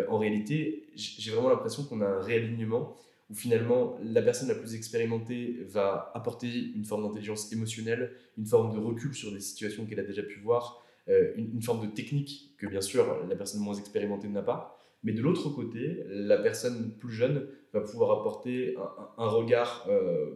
[0.09, 2.97] en réalité, j'ai vraiment l'impression qu'on a un réalignement
[3.29, 8.73] où finalement la personne la plus expérimentée va apporter une forme d'intelligence émotionnelle, une forme
[8.73, 12.69] de recul sur des situations qu'elle a déjà pu voir, une, forme de technique que
[12.69, 14.79] bien sûr la personne moins expérimentée n'a pas.
[15.03, 18.77] Mais de l'autre côté, la personne plus jeune va pouvoir apporter
[19.17, 20.35] un, regard euh,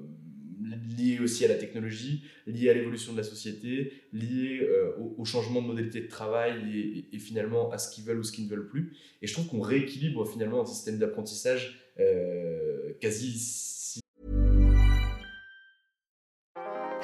[0.99, 5.63] lié aussi à la technologie, lié à l'évolution de la société, lié euh, au, changement
[5.63, 8.69] de modalité de travail et, finalement à ce qu'ils veulent ou ce qu'ils ne veulent
[8.69, 8.93] plus.
[9.23, 14.01] Et je trouve qu'on rééquilibre finalement un système d'apprentissage euh, quasi...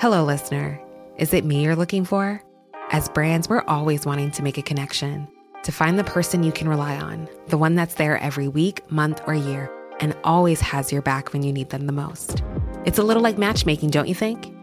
[0.02, 0.80] Hello listener,
[1.18, 2.40] is it me you're looking for?
[2.90, 5.28] As brands, we're always wanting to make a connection.
[5.62, 9.20] to find the person you can rely on, the one that's there every week, month,
[9.26, 9.70] or year,
[10.00, 12.42] and always has your back when you need them the most.
[12.86, 14.54] It's a little like matchmaking, don't you think?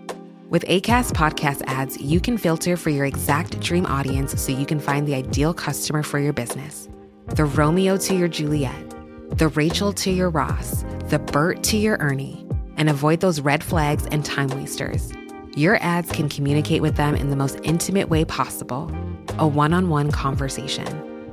[0.49, 4.79] With ACAST podcast ads, you can filter for your exact dream audience so you can
[4.79, 6.89] find the ideal customer for your business.
[7.27, 8.89] The Romeo to your Juliet,
[9.37, 12.43] the Rachel to your Ross, the Bert to your Ernie,
[12.77, 15.13] and avoid those red flags and time wasters.
[15.55, 18.91] Your ads can communicate with them in the most intimate way possible
[19.37, 20.87] a one on one conversation,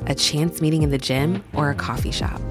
[0.07, 2.43] a chance meeting in the gym, or a coffee shop.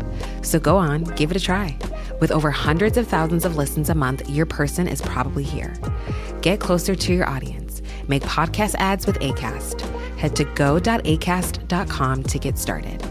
[0.41, 1.77] So go on, give it a try.
[2.19, 5.73] With over hundreds of thousands of listens a month, your person is probably here.
[6.41, 7.81] Get closer to your audience.
[8.07, 9.81] Make podcast ads with ACAST.
[10.17, 13.03] Head to go.acast.com to get started.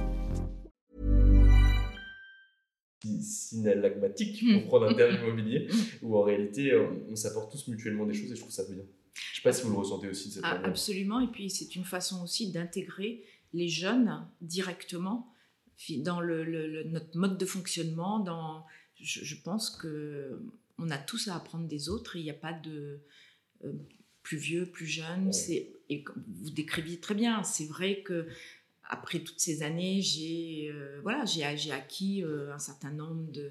[3.20, 5.68] Synalagmatique pour prendre un terme immobilier,
[6.02, 8.82] où en réalité on, on s'apporte tous mutuellement des choses et je trouve ça bien.
[9.14, 10.70] Je ne sais pas si vous le ressentez aussi de cette ah, manière.
[10.70, 15.32] Absolument, et puis c'est une façon aussi d'intégrer les jeunes directement
[15.98, 18.20] dans le, notre mode de fonctionnement.
[18.20, 18.64] Dans,
[19.02, 20.40] je, pense que
[20.78, 22.16] on a tous à apprendre des autres.
[22.16, 23.00] Il n'y a pas de
[23.64, 23.72] euh,
[24.22, 25.32] plus vieux, plus jeune.
[25.32, 26.04] C'est et
[26.40, 27.42] vous décriviez très bien.
[27.42, 28.26] C'est vrai que
[28.84, 33.50] après toutes ces années, j'ai euh, voilà, j'ai acquis euh, un certain nombre de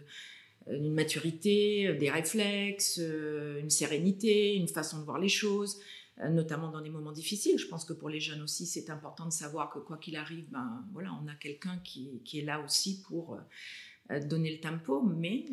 [0.69, 5.81] une maturité, des réflexes, une sérénité, une façon de voir les choses,
[6.29, 7.57] notamment dans des moments difficiles.
[7.57, 10.45] Je pense que pour les jeunes aussi, c'est important de savoir que quoi qu'il arrive,
[10.51, 13.39] ben, voilà, on a quelqu'un qui, qui, est là aussi pour
[14.29, 15.45] donner le tempo, mais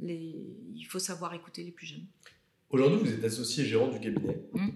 [0.00, 2.06] les, il faut savoir écouter les plus jeunes.
[2.70, 4.42] Aujourd'hui, vous êtes associé gérant du cabinet.
[4.52, 4.68] Mmh.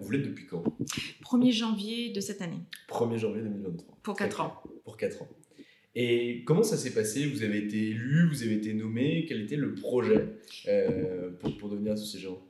[0.00, 0.64] vous l'êtes depuis quand?
[1.24, 2.60] 1er janvier de cette année.
[2.88, 3.98] 1er janvier 2023.
[4.02, 4.62] Pour 4 ans.
[4.84, 5.28] Pour 4 ans.
[5.94, 7.26] Et comment ça s'est passé?
[7.26, 9.26] Vous avez été élu, vous avez été nommé.
[9.28, 12.42] Quel était le projet euh, pour, pour, devenir associé gérant?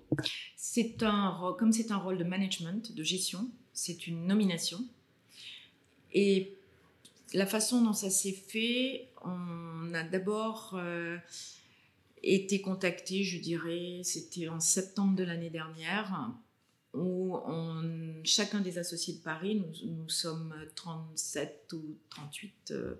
[0.56, 4.78] C'est un comme c'est un rôle de management, de gestion, c'est une nomination.
[6.12, 6.54] Et
[7.34, 11.18] la façon dont ça s'est fait, on a d'abord euh,
[12.22, 16.30] été contacté, je dirais, c'était en septembre de l'année dernière,
[16.94, 17.38] où
[18.24, 22.94] chacun des associés de Paris, nous, sommes 37 ou 38, euh,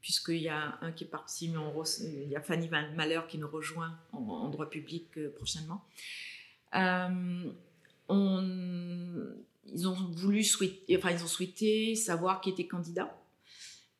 [0.00, 1.58] puisqu'il y a un qui est parti, mais
[2.00, 5.84] il y a Fanny Malheur qui nous rejoint en, droit public euh, prochainement.
[6.74, 7.50] Euh,
[8.08, 10.44] ils ont voulu
[10.96, 13.12] enfin ils ont souhaité savoir qui était candidat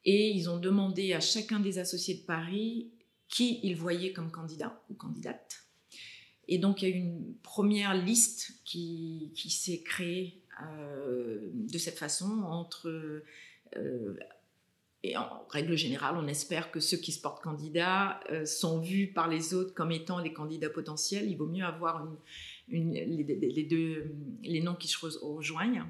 [0.07, 2.88] et ils ont demandé à chacun des associés de Paris
[3.29, 5.66] qui ils voyaient comme candidat ou candidate.
[6.49, 11.99] Et donc, il y a eu une première liste qui, s'est créée euh, de cette
[11.99, 12.88] façon entre...
[13.77, 14.16] Euh,
[15.03, 19.09] et en règle générale, on espère que ceux qui se portent candidats euh, sont vus
[19.09, 21.29] par les autres comme étant les candidats potentiels.
[21.29, 22.07] Il vaut mieux avoir
[22.69, 25.85] une, les, deux, les noms qui se rejoignent.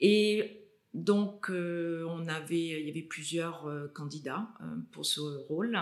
[0.00, 0.59] Et
[0.94, 4.48] donc, on avait, il y avait plusieurs candidats
[4.90, 5.78] pour ce rôle.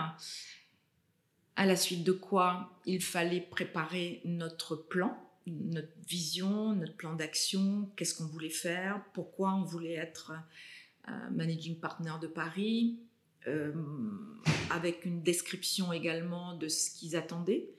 [1.55, 5.17] À la suite de quoi il fallait préparer notre plan,
[5.47, 10.33] notre vision, notre plan d'action, qu'est-ce qu'on voulait faire, pourquoi on voulait être
[11.09, 12.99] euh, managing partner de Paris,
[13.47, 13.73] euh,
[14.69, 17.69] avec une description également de ce qu'ils attendaient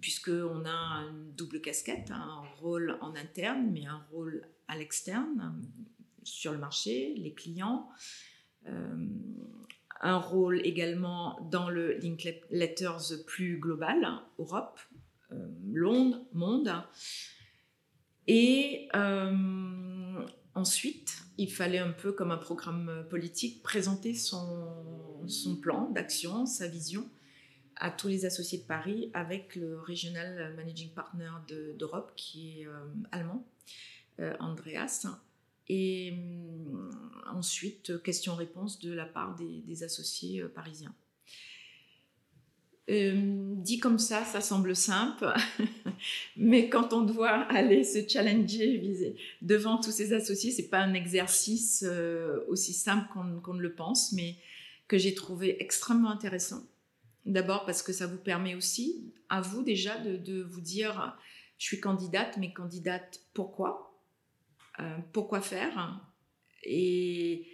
[0.00, 5.60] puisqu'on a une double casquette, un rôle en interne, mais un rôle à l'externe,
[6.24, 7.88] sur le marché, les clients.
[10.00, 11.98] un rôle également dans le
[12.50, 14.06] Letters plus global,
[14.38, 14.80] Europe,
[15.72, 16.72] Londres, monde.
[18.26, 18.88] Et
[20.54, 25.26] ensuite, il fallait un peu comme un programme politique présenter son,
[25.62, 27.08] plan d'action, sa vision
[27.76, 31.30] à tous les associés de Paris avec le Regional Managing Partner
[31.76, 33.44] d'Europe qui est euh, allemand,
[34.20, 35.06] euh, Andreas.
[35.68, 36.90] Et euh,
[37.32, 40.94] ensuite, question-réponse de la part des, associés parisiens.
[42.88, 45.32] dit comme ça, ça semble simple,
[46.36, 51.84] mais quand on doit aller se challenger devant tous ces associés, c'est pas un exercice
[52.48, 53.08] aussi simple
[53.42, 54.36] qu'on ne le pense, mais
[54.86, 56.62] que j'ai trouvé extrêmement intéressant
[57.26, 61.16] D'abord parce que ça vous permet aussi, à vous déjà, de, vous dire,
[61.58, 63.93] je suis candidate, mais candidate pourquoi?
[63.93, 63.93] euh,
[65.12, 66.00] Pourquoi faire
[66.64, 67.46] Et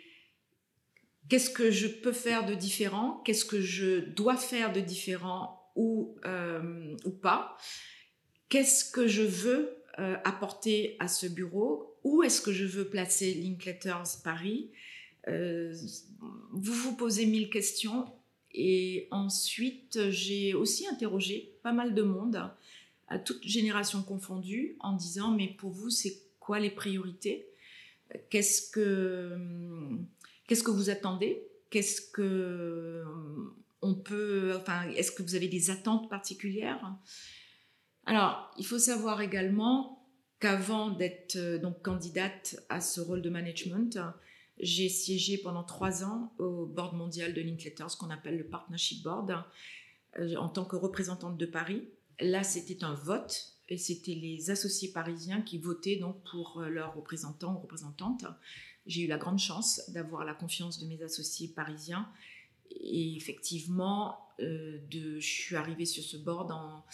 [1.28, 6.16] qu'est-ce que je peux faire de différent Qu'est-ce que je dois faire de différent ou,
[6.24, 7.56] euh, ou pas
[8.48, 13.34] Qu'est-ce que je veux euh, apporter à ce bureau Où est-ce que je veux placer
[13.34, 14.70] Linkletters Paris
[15.26, 18.06] Vous vous posez mille questions
[18.52, 22.50] et ensuite, j'ai aussi interrogé pas mal de monde,
[23.08, 26.20] à toute génération confondue, en disant, mais pour vous, c'est
[26.58, 27.46] les priorités?
[28.30, 29.36] Qu'est-ce que,
[30.70, 31.46] vous attendez?
[31.70, 33.04] Qu'est-ce que
[33.82, 36.92] on peut, enfin, est-ce que vous avez des attentes particulières?
[38.06, 40.06] Alors, il faut savoir également
[40.40, 43.98] qu'avant d'être donc candidate à ce rôle de management,
[44.58, 49.02] j'ai siégé pendant trois ans au board mondial de Linkletter, ce qu'on appelle le Partnership
[49.02, 49.44] Board,
[50.18, 51.88] euh, en tant que représentante de Paris.
[52.20, 56.94] Là, c'était un vote et c'était les associés parisiens qui votaient donc pour euh, leurs
[56.94, 58.26] représentants ou représentantes.
[58.86, 62.08] J'ai eu la grande chance d'avoir la confiance de mes associés parisiens
[62.70, 66.84] et effectivement, euh, de, je suis arrivée sur ce board en,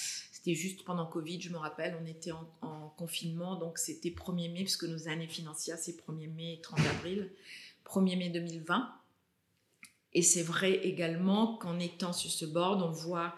[0.46, 4.60] c'était juste pendant Covid, je me rappelle, on était en, confinement, donc c'était 1er mai,
[4.60, 7.30] puisque nos années financières, c'est 1er mai et 30 avril,
[7.84, 8.90] 1er mai 2020.
[10.14, 13.34] Et c'est vrai également qu'en étant sur ce board, on voit,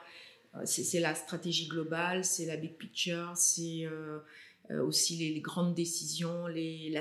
[0.64, 4.18] c'est la stratégie globale, c'est la big picture, c'est euh,
[4.70, 6.46] euh, aussi les, grandes décisions.
[6.46, 6.92] Les,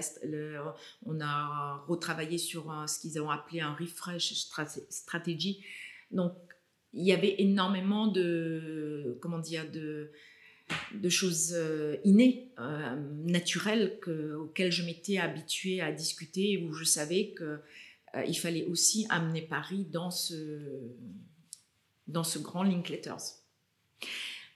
[1.05, 4.33] on a retravaillé sur ce qu'ils ont appelé un refresh
[4.89, 5.63] stratégie.
[6.11, 6.33] Donc,
[6.93, 10.11] il y avait énormément de, comment dire, de,
[11.09, 17.33] choses euh, innées, euh, naturelles, que, auxquelles je m'étais habituée à discuter, où je savais
[17.37, 17.45] qu'il
[18.15, 20.59] euh, fallait aussi amener Paris dans ce,
[22.07, 23.41] dans ce grand Linkletters.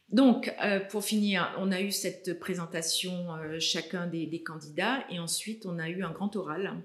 [0.09, 0.53] Donc,
[0.89, 3.27] pour finir, on a eu cette présentation
[3.59, 6.75] chacun des, candidats et ensuite on a eu un grand oral,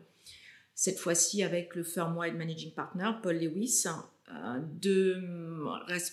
[0.77, 3.87] cette fois-ci avec le Firm-Wide Managing Partner, Paul Lewis,
[4.29, 5.23] euh, de,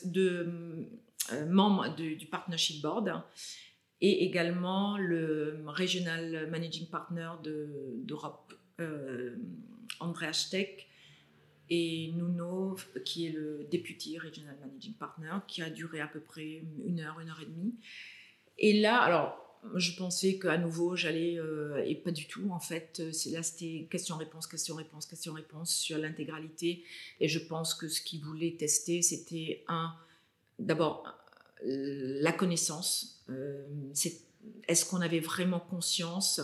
[0.05, 0.87] de
[1.31, 3.23] euh, membres du Partnership Board
[4.01, 9.35] et également le Regional Managing Partner d'Europe, euh,
[9.99, 10.87] André Hastek,
[11.75, 16.61] et Nuno, qui est le Deputy Regional Managing Partner, qui a duré à peu près
[16.85, 17.73] une heure, une heure et demie.
[18.59, 19.39] Et là, alors,
[19.73, 23.87] je pensais qu'à nouveau j'allais euh, et pas du tout en fait euh, là c'était
[23.89, 26.83] question réponse question réponse question réponse sur l'intégralité
[27.21, 29.95] et je pense que ce qu'ils voulaient tester c'était un
[30.59, 31.07] d'abord
[31.63, 33.65] la connaissance euh,
[34.67, 36.41] est-ce qu'on avait vraiment conscience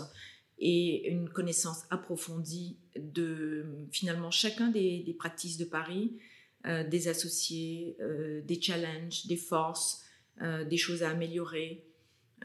[0.59, 6.17] et une connaissance approfondie de finalement chacun des, des pratiques de Paris
[6.65, 7.95] des associés
[8.43, 10.03] des challenges des forces
[10.41, 11.85] des choses à améliorer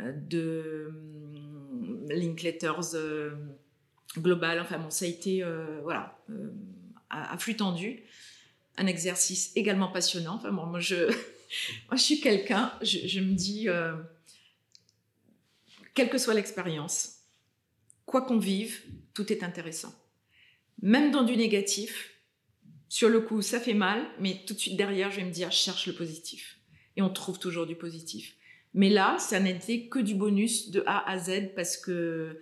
[0.01, 3.31] de hum, Linkletters euh,
[4.19, 4.61] global.
[4.61, 6.51] Enfin bon, ça a été euh, voilà, euh,
[7.11, 8.03] à, flux tendu.
[8.77, 10.35] Un exercice également passionnant.
[10.35, 11.07] Enfin bon, moi je,
[11.89, 13.69] moi, je suis quelqu'un, je, me dis,
[15.95, 17.14] quelle que soit l'expérience,
[18.07, 18.83] quoi qu'on vive,
[19.15, 19.95] tout est intéressant.
[20.83, 22.11] Même dans du négatif,
[22.89, 25.51] sur le coup, ça fait mal, mais tout de suite derrière, je vais me dire,
[25.51, 26.59] cherche le positif.
[26.97, 28.37] Et on trouve toujours du positif.
[28.73, 32.41] Mais là, ça n'était que du bonus de A à Z parce que euh,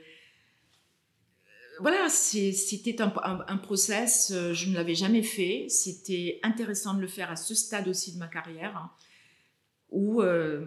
[1.80, 5.66] voilà, c'était un, process, euh, je ne l'avais jamais fait.
[5.68, 8.90] C'était intéressant de le faire à ce stade aussi de ma carrière hein,
[9.90, 10.64] où euh,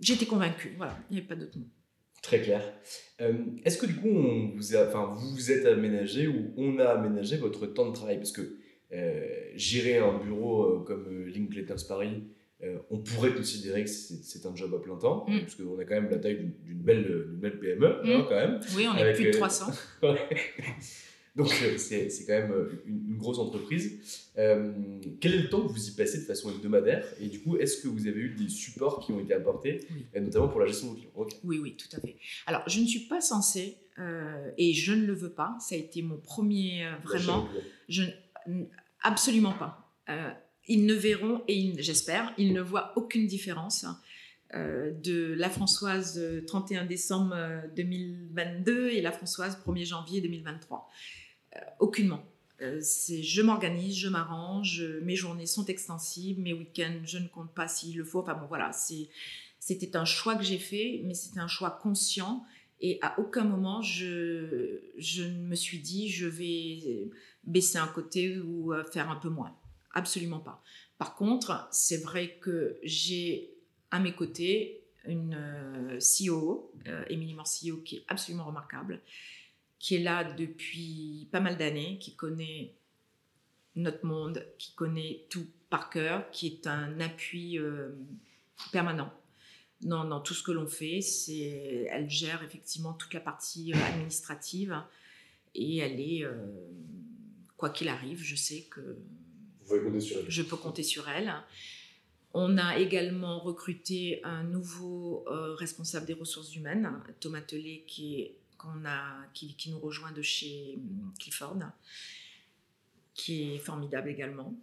[0.00, 0.74] j'étais convaincue.
[0.76, 1.66] Voilà, il n'y avait pas d'autre mot.
[2.24, 2.62] Très clair.
[3.64, 7.36] Est-ce que du coup, on vous, enfin, vous vous êtes aménagé ou on a aménagé
[7.36, 8.16] votre temps de travail?
[8.16, 8.56] Parce que
[9.54, 12.24] gérer un bureau comme Linkletters Paris,
[12.62, 15.40] euh, on pourrait considérer que c'est un job à plein temps, Mm.
[15.40, 18.10] parce qu'on a quand même la taille d'une- belle, belle PME, Mm.
[18.10, 18.60] hein, quand même.
[18.76, 19.66] Oui, on est Avec, plus de euh, 300.
[20.02, 20.18] Ouais.
[21.36, 24.28] Donc euh, c'est quand même euh, une, une grosse entreprise.
[24.38, 24.72] Euh,
[25.20, 27.04] quel est le temps que vous y passez de façon hebdomadaire?
[27.20, 30.20] Et du coup, est-ce que vous avez eu des supports qui ont été apportés, Oui.
[30.20, 31.40] notamment pour la gestion de vos clients?
[31.42, 32.16] Oui, oui, tout à fait.
[32.46, 35.78] Alors, je ne suis pas censée, euh, et je ne le veux pas, ça a
[35.78, 37.48] été mon premier, euh, vraiment,
[37.88, 38.04] je,
[39.02, 39.92] absolument pas.
[40.68, 43.84] Ils ne verront, et j'espère, ils ne voient aucune différence
[44.54, 50.88] de la Françoise euh, 31 décembre euh, 2022 et la Françoise 1er janvier 2023.
[51.78, 52.24] Aucunement.
[52.60, 57.52] Euh, c'est je m'organise, je m'arrange, mes journées sont extensibles, mes week-ends, je ne compte
[57.52, 58.20] pas s'il le faut.
[58.20, 62.44] Enfin bon, voilà, c'était un choix que j'ai fait, mais c'était un choix conscient.
[62.80, 67.10] Et à aucun moment, je, je me suis dit, je vais
[67.44, 69.56] baisser un côté ou euh, faire un peu moins.
[69.92, 70.62] Absolument pas.
[70.98, 73.50] Par contre, c'est vrai que j'ai
[73.90, 76.72] à mes côtés une euh, CEO,
[77.08, 79.00] Émilie Morcillo, qui est absolument remarquable,
[79.84, 82.72] qui est là depuis pas mal d'années, qui connaît
[83.76, 87.90] notre monde, qui connaît tout par cœur, qui est un appui euh,
[88.72, 89.12] permanent
[89.82, 91.02] dans, dans, tout ce que l'on fait.
[91.02, 94.74] C'est, elle gère effectivement toute la partie euh, administrative
[95.54, 96.32] et elle est, euh,
[97.58, 100.30] quoi qu'il arrive, je sais que Vous pouvez compter sur elle.
[100.30, 101.30] je peux compter sur elle.
[102.32, 108.38] On a également recruté un nouveau euh, responsable des ressources humaines, Thomas Tellet, qui, est,
[109.32, 110.78] qui, nous rejoint de chez
[111.18, 111.58] Clifford,
[113.14, 114.54] qui est formidable également,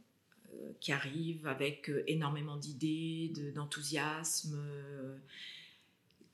[0.53, 5.17] euh, qui arrive avec euh, énormément d'idées, de, d'enthousiasme, euh,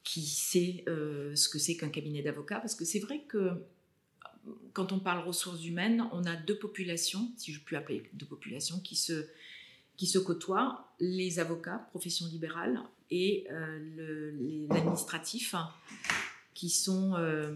[0.03, 3.61] qui sait ce que c'est qu'un cabinet d'avocats, parce que c'est vrai que
[4.74, 8.80] quand on parle ressources humaines, on a deux populations, si je puis appeler deux populations,
[8.80, 9.28] qui se,
[9.97, 15.55] qui se côtoient, les avocats, profession libérale, et euh, l'administratif,
[16.58, 17.53] qui sont euh,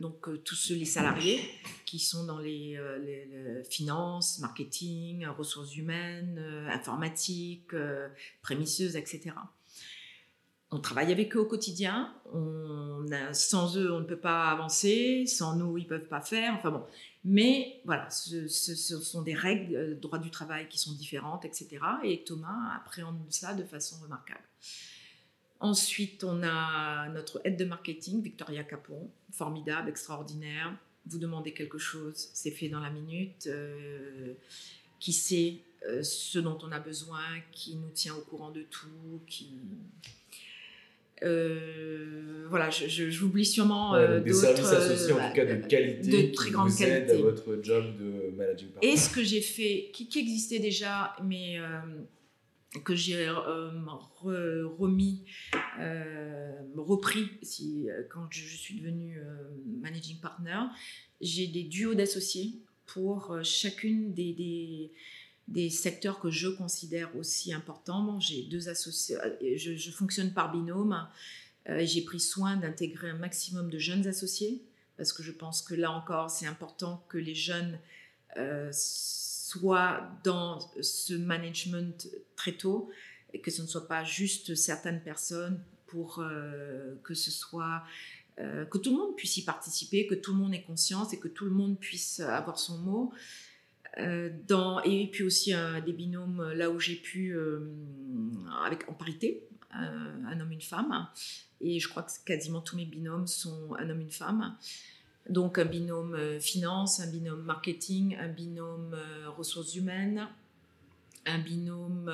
[0.00, 1.40] donc tous ceux, les salariés,
[1.84, 7.72] qui sont dans les, euh, finances, marketing, ressources humaines, euh, informatique,
[8.40, 9.32] prémisseuses, etc.
[10.70, 12.14] On travaille avec eux au quotidien.
[13.32, 15.26] Sans eux, on ne peut pas avancer.
[15.26, 16.54] Sans nous, ils ne peuvent pas faire.
[16.54, 16.84] Enfin bon.
[17.24, 21.78] Mais voilà, ce, ce, sont des règles, euh, droit du travail qui sont différentes, etc.
[22.04, 24.44] Et Thomas appréhende ça de façon remarquable.
[25.60, 30.76] Ensuite, on a notre aide de marketing, Victoria Capon, formidable, extraordinaire.
[31.06, 33.46] Vous demandez quelque chose, c'est fait dans la minute.
[33.46, 34.34] Euh,
[34.98, 37.20] qui sait euh, ce dont on a besoin,
[37.52, 39.50] qui nous tient au courant de tout, qui
[41.22, 46.28] euh, voilà, je, je, j'oublie sûrement ouais, des services associés en tout cas de qualité
[46.28, 47.12] de très grande vous aident qualité.
[47.12, 48.92] à votre job de managing partner.
[48.92, 51.58] Et ce que j'ai fait, qui, qui existait déjà, mais
[52.84, 53.70] que j'ai euh,
[54.16, 55.24] re, remis,
[55.80, 57.28] euh, repris
[58.10, 59.48] quand je, suis devenue euh,
[59.80, 60.60] managing partner,
[61.20, 64.90] j'ai des duos d'associés pour chacune des,
[65.70, 68.20] secteurs que je considère aussi importants.
[68.20, 69.16] J'ai deux associés,
[69.56, 71.06] je, je, fonctionne par binôme.
[71.80, 74.62] J'ai pris soin d'intégrer un maximum de jeunes associés
[74.96, 77.78] parce que je pense que là encore, c'est important que les jeunes
[79.46, 82.90] soient dans ce management très tôt
[83.32, 87.84] et que ce ne soit pas juste certaines personnes pour euh, que ce soit
[88.40, 91.20] euh, que tout le monde puisse y participer, que tout le monde ait conscience et
[91.20, 93.12] que tout le monde puisse avoir son mot.
[93.98, 97.38] Euh, dans, et puis aussi des binômes là où j'ai pu,
[98.64, 101.08] avec, en parité, un homme, une femme.
[101.60, 104.56] Et je crois que quasiment tous mes binômes sont un homme, une femme.
[105.28, 110.28] Donc un binôme euh, finance, un binôme marketing, un binôme euh, ressources humaines,
[111.24, 112.12] un binôme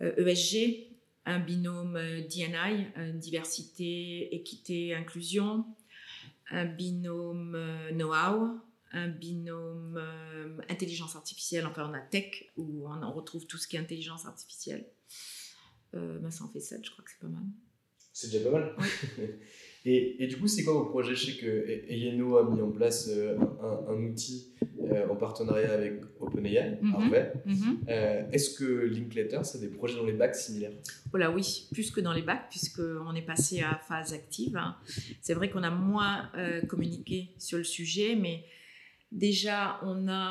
[0.00, 0.86] ESG, E
[1.26, 5.64] un binôme DNI, diversité, équité, inclusion,
[6.50, 7.56] un binôme
[7.92, 8.60] know-how,
[8.92, 13.68] un binôme euh, intelligence artificielle, enfin on a tech, où on en retrouve tout ce
[13.68, 14.84] qui est intelligence artificielle.
[15.94, 17.42] Euh, ben ça en fait 7, je crois que c'est pas mal.
[18.12, 18.74] C'est déjà pas mal.
[18.78, 18.86] Oui.
[19.84, 21.46] et, et, du coup, c'est quoi vos projets Je sais que
[21.90, 24.52] Eyeno a mis en place euh, un, un, outil
[24.82, 26.78] euh, en partenariat avec OpenAI.
[26.82, 27.76] Mm -hmm.
[27.88, 30.76] Euh, Est-ce que Linkletter, c'est des projets dans les bacs similaires?
[31.10, 34.56] Voilà, oui, plus que dans les bacs, puisqu'on est passé à phase active.
[34.56, 34.76] hein.
[35.24, 36.30] C'est vrai qu'on a moins
[36.72, 38.36] communiqué sur le sujet, mais
[39.26, 39.58] déjà,
[39.90, 40.26] on a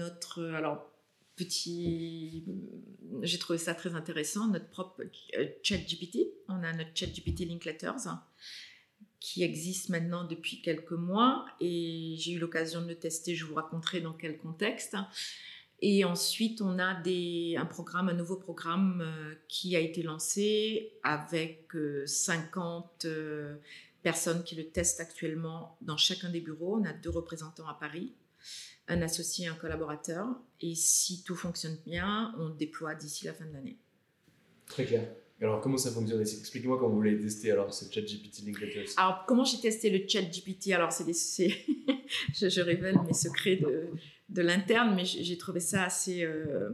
[0.00, 0.34] notre.
[0.60, 0.78] Alors,
[1.40, 2.44] petit.
[3.22, 5.02] J'ai trouvé ça très intéressant, notre propre
[5.62, 6.16] chat GPT.
[6.48, 8.04] On a notre chat GPT Linkletters
[9.20, 13.54] qui existe maintenant depuis quelques mois et j'ai eu l'occasion de le tester, je vous
[13.54, 14.96] raconterai dans quel contexte.
[15.82, 19.06] Et ensuite, on a des, un programme, un nouveau programme
[19.48, 21.72] qui a été lancé avec
[22.04, 23.06] 50
[24.02, 26.78] personnes qui le testent actuellement dans chacun des bureaux.
[26.80, 28.14] On a deux représentants à Paris,
[28.88, 30.26] un associé, un collaborateur.
[30.60, 33.78] Et si tout fonctionne bien, on déploie d'ici la fin de l'année.
[34.66, 35.08] Très clair.
[35.40, 38.88] Alors, comment ça fonctionne Expliquez-moi comment vous l'avez testé, alors, ce ChatGPT Linklaters.
[38.96, 41.04] Alors, comment j'ai testé le ChatGPT Alors, c'est
[42.34, 43.88] je, je, révèle mes secrets de,
[44.30, 46.70] de l'interne, mais j'ai trouvé ça assez, euh,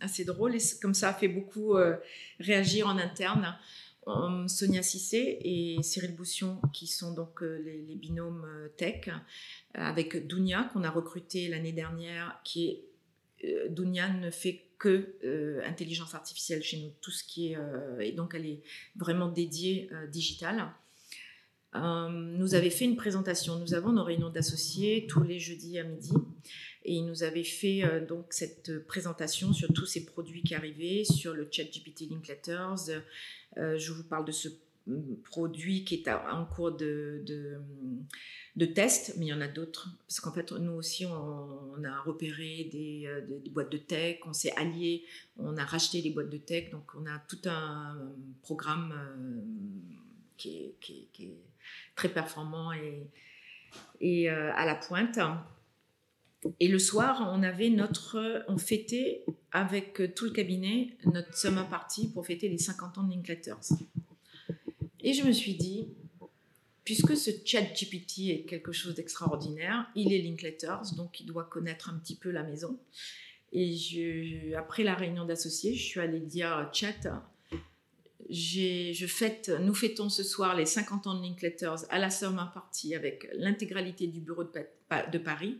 [0.00, 1.96] assez drôle et comme ça a fait beaucoup euh,
[2.40, 3.56] réagir en interne.
[4.46, 8.46] Sonia Cissé et Cyril Boussion, qui sont donc euh, les, binômes
[8.76, 9.08] tech,
[9.74, 12.82] avec Dounia, qu'on a recruté l'année dernière, qui est.
[13.68, 17.58] Dounia ne fait que intelligence artificielle chez nous, tout ce qui est.
[18.00, 18.62] et donc, elle est
[18.96, 20.70] vraiment dédiée digital.
[21.74, 23.58] nous avait fait une présentation.
[23.58, 26.12] Nous avons nos réunions d'associés tous les jeudis à midi.
[26.88, 31.02] Et il nous avait fait euh, donc cette présentation sur tous ces produits qui arrivaient,
[31.04, 33.02] sur le chat GPT Linkletters.
[33.58, 34.48] Euh, je vous parle de ce
[34.86, 37.58] mm, produit qui est en cours de,
[38.64, 39.90] test, mais il y en a d'autres.
[40.08, 44.52] Parce qu'en fait, nous aussi, on, a repéré euh, des, boîtes de tech, on s'est
[44.56, 45.04] allié,
[45.36, 47.98] on a racheté les boîtes de tech, donc on a tout un
[48.42, 48.94] programme
[50.38, 51.36] qui, est, qui, est,
[51.94, 53.06] très performant et,
[54.00, 55.18] et à la pointe.
[56.60, 62.10] Et le soir, on avait notre, on fêtait avec tout le cabinet notre summer party
[62.12, 63.60] pour fêter les 50 ans de Linklaters.
[65.00, 65.88] Et je me suis dit,
[66.86, 71.90] puisque ce chat GPT est quelque chose d'extraordinaire, il est Linklaters, donc il doit connaître
[71.90, 72.78] un petit peu la maison.
[73.52, 77.08] Et je, après la réunion d'associés, je suis allée dire chat,
[78.30, 82.94] je fête, nous fêtons ce soir les 50 ans de Linklaters à la summer party
[82.94, 84.50] avec l'intégralité du bureau de,
[85.10, 85.58] de Paris.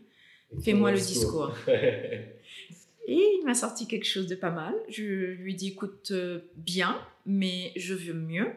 [0.63, 1.53] Fais-moi le discours.
[1.67, 4.73] Et il m'a sorti quelque chose de pas mal.
[4.87, 8.53] Je lui ai dit, écoute, euh, bien, mais je veux mieux.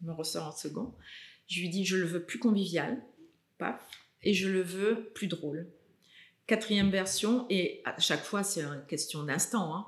[0.00, 0.94] Il me ressort en second.
[1.50, 3.02] Je lui dit, je le veux plus convivial.
[3.58, 3.80] Paf.
[4.22, 5.66] Et je le veux plus drôle.
[6.46, 9.74] Quatrième version, et à chaque fois, c'est une question d'instant.
[9.74, 9.86] Hein.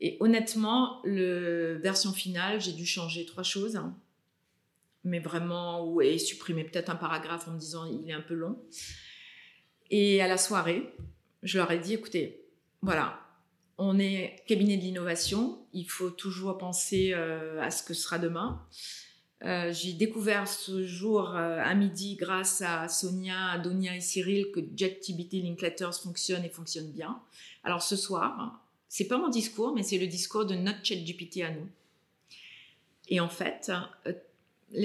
[0.00, 3.76] Et honnêtement, le version finale, j'ai dû changer trois choses.
[3.76, 3.96] Hein.
[5.04, 8.60] Mais vraiment, et supprimer peut-être un paragraphe en me disant, il est un peu long.
[9.90, 10.94] Et à la soirée,
[11.42, 12.44] je leur ai dit, écoutez,
[12.80, 13.20] voilà,
[13.78, 18.66] on est cabinet de l'innovation, il faut toujours penser euh, à ce que sera demain.
[19.44, 24.60] Euh, j'ai découvert ce jour euh, à midi, grâce à Sonia, Adonia et Cyril, que
[24.76, 27.20] JetTBT Linklaters fonctionne et fonctionne bien.
[27.64, 31.50] Alors ce soir, c'est pas mon discours, mais c'est le discours de notre ChatGPT à
[31.50, 31.66] nous.
[33.08, 33.72] Et en fait,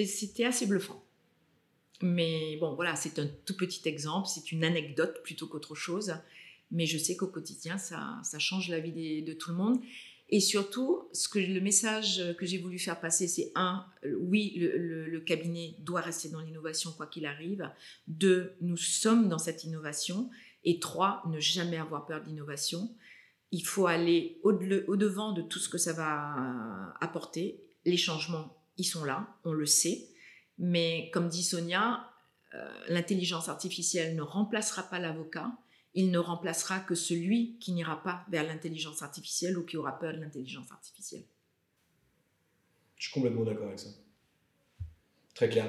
[0.05, 1.03] c'était assez bluffant.
[2.01, 6.15] Mais bon, voilà, c'est un tout petit exemple, c'est une anecdote plutôt qu'autre chose.
[6.71, 9.79] Mais je sais qu'au quotidien, ça, change la vie de tout le monde.
[10.29, 13.85] Et surtout, ce que, le message que j'ai voulu faire passer, c'est un,
[14.19, 17.69] oui, le, cabinet doit rester dans l'innovation quoi qu'il arrive.
[18.07, 20.29] Deux, nous sommes dans cette innovation.
[20.63, 22.93] Et trois, ne jamais avoir peur d'innovation.
[23.51, 27.63] Il faut aller au-devant de tout ce que ça va apporter.
[27.85, 30.09] Les changements, ils sont là, on le sait.
[30.57, 32.11] Mais comme dit Sonia,
[32.53, 35.51] euh, l'intelligence artificielle ne remplacera pas l'avocat,
[35.97, 40.13] il ne remplacera que celui qui n'ira pas vers l'intelligence artificielle ou qui aura peur
[40.13, 41.23] de l'intelligence artificielle.
[42.97, 43.89] Je suis complètement d'accord avec ça.
[45.33, 45.65] Très clair.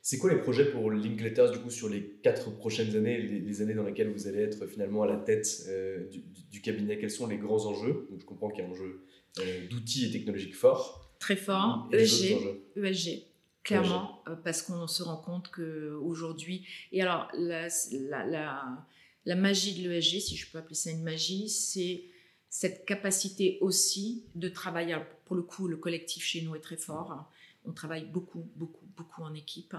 [0.00, 3.74] C'est quoi les projets pour Linkletters du coup sur les quatre prochaines années, les, années
[3.74, 6.08] dans lesquelles vous allez être finalement à la tête euh,
[6.50, 6.98] du, cabinet?
[6.98, 8.06] Quels sont les grands enjeux?
[8.08, 9.04] Donc, Je comprends qu'il y a un enjeu
[9.40, 11.12] euh, d'outils et technologiques forts.
[11.18, 11.88] Très fort.
[11.92, 12.36] ESG.
[12.76, 13.24] ESG.
[13.64, 18.86] Clairement, euh, parce qu'on se rend compte qu'aujourd'hui, et alors la, la, la,
[19.26, 22.04] magie de l'ESG, si je peux appeler ça une magie, c'est
[22.48, 24.96] cette capacité aussi de travailler.
[25.24, 27.30] pour le coup, le collectif chez nous est très fort.
[27.64, 29.76] On travaille beaucoup, beaucoup, beaucoup en équipe.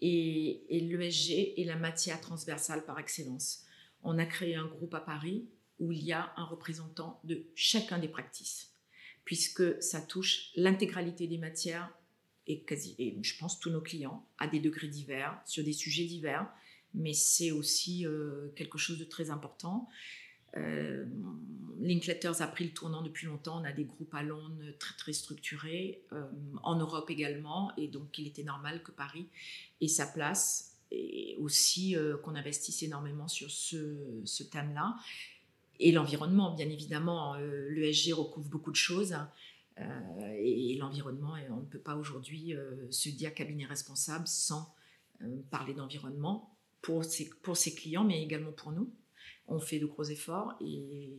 [0.00, 3.64] Et, et l'ESG est la matière transversale par excellence.
[4.04, 5.46] On a créé un groupe à Paris
[5.80, 8.72] où il y a un représentant de chacun des practices,
[9.24, 11.90] puisque ça touche l'intégralité des matières
[12.46, 16.06] et, quasi, et je pense tous nos clients à des degrés divers, sur des sujets
[16.06, 16.48] divers,
[16.94, 19.88] mais c'est aussi euh, quelque chose de très important.
[20.56, 21.04] Euh,
[21.80, 23.60] Linkletters a pris le tournant depuis longtemps.
[23.60, 26.24] On a des groupes à Londres très très structurés, euh,
[26.62, 29.28] en Europe également, et donc il était normal que Paris
[29.80, 34.96] ait sa place et aussi euh, qu'on investisse énormément sur ce, thème-là.
[35.80, 39.14] Et l'environnement, bien évidemment, l'ESG recouvre beaucoup de choses.
[39.78, 42.52] Euh, et, l'environnement, on ne peut pas aujourd'hui
[42.90, 44.74] se dire cabinet responsable sans
[45.50, 48.92] parler d'environnement pour ses, clients, mais également pour nous.
[49.46, 51.18] on fait de gros efforts et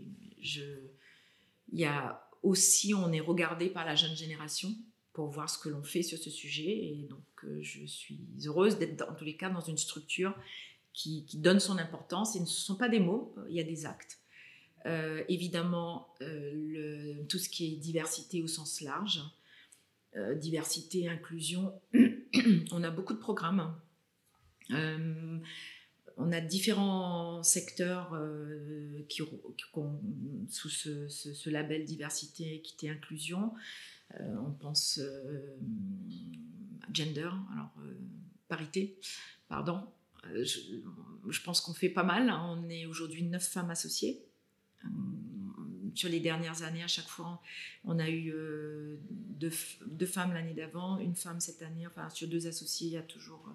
[1.72, 4.70] y a aussi, on est regardé par la jeune génération
[5.14, 6.70] pour voir ce que l'on fait sur ce sujet.
[6.70, 10.34] Et donc, euh, je suis heureuse d'être en tous les cas dans une structure
[10.94, 12.36] qui, donne son importance.
[12.36, 14.20] Et ce ne sont pas des mots, il y a des actes.
[14.86, 16.14] Euh, évidemment,
[17.28, 19.22] tout ce qui est diversité au sens large,
[20.38, 21.74] diversité, inclusion,
[22.72, 23.76] on a beaucoup de programmes
[24.72, 29.22] on a différents secteurs euh, qui,
[30.50, 33.54] sous ce, label diversité, équité, inclusion.
[34.20, 35.56] Euh, on pense euh,
[36.94, 37.74] gender, alors
[38.48, 39.00] parité,
[39.48, 39.82] pardon.
[40.34, 42.30] Je, pense qu'on fait pas mal.
[42.30, 42.58] Hein.
[42.58, 44.22] On est aujourd'hui neuf femmes associées.
[45.96, 47.42] Sur les dernières années, à chaque fois,
[47.86, 48.34] on a eu
[49.40, 51.88] deux, femmes l'année d'avant, une femme cette année.
[51.88, 53.54] Enfin, sur deux associés, il y a toujours euh,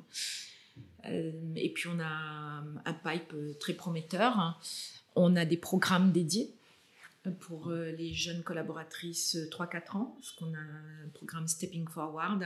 [1.07, 4.61] et puis on a un pipe euh, très prometteur.
[5.17, 6.55] On a des programmes dédiés
[7.41, 12.45] pour euh, les jeunes collaboratrices 3-4 ans, parce qu'on a un programme Stepping Forward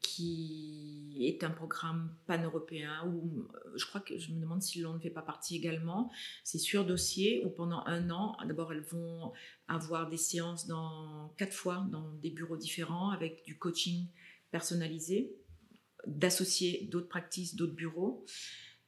[0.00, 4.98] qui est un programme pan-européen où je crois que je me demande si l'on ne
[4.98, 6.10] fait pas partie également.
[6.42, 9.32] C'est sur dossier où pendant un an, d'abord elles vont
[9.66, 14.06] avoir des séances dans quatre fois dans des bureaux différents avec du coaching
[14.50, 15.34] personnalisé
[16.06, 18.24] d'associer d'autres pratiques, d'autres bureaux.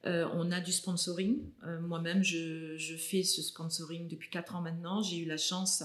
[0.05, 1.39] Euh, on a du sponsoring.
[1.65, 5.01] Euh, moi-même, je, fais ce sponsoring depuis 4 ans maintenant.
[5.01, 5.83] J'ai eu la chance,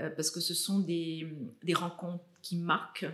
[0.00, 1.26] euh, parce que ce sont des,
[1.74, 3.06] rencontres qui marquent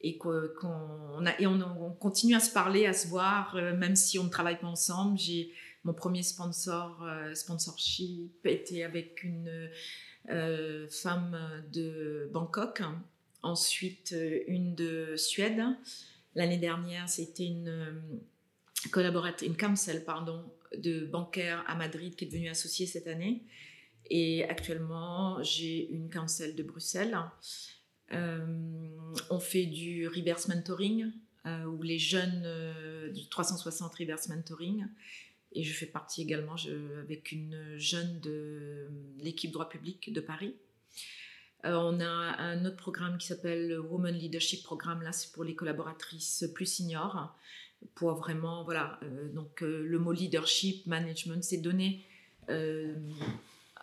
[0.00, 4.24] et qu'on a, et on, continue à se parler, à se voir, même si on
[4.24, 5.18] ne travaille pas ensemble.
[5.18, 5.52] J'ai
[5.84, 9.70] mon premier sponsor, sponsorship était avec une
[10.90, 11.38] femme
[11.72, 12.82] de Bangkok,
[13.42, 14.14] ensuite
[14.48, 15.62] une de Suède.
[16.34, 17.92] L'année dernière, c'était une euh,
[18.90, 20.44] collaboratrice, une pardon,
[20.76, 23.44] de bancaire à Madrid qui est devenue associée cette année.
[24.10, 27.16] Et actuellement, j'ai une counsel de Bruxelles.
[28.12, 28.46] Euh,
[29.30, 31.12] on fait du reverse mentoring,
[31.46, 34.86] euh, où les jeunes du 360 reverse mentoring.
[35.54, 36.56] Et je fais partie également
[37.02, 40.54] avec une jeune de l'équipe droit public de Paris.
[41.64, 45.02] Euh, on a un autre programme qui s'appelle le Women Leadership Programme.
[45.02, 47.36] Là, c'est pour les collaboratrices plus seniors.
[47.94, 52.04] Pour vraiment, voilà, euh, donc euh, le mot leadership, management, c'est donner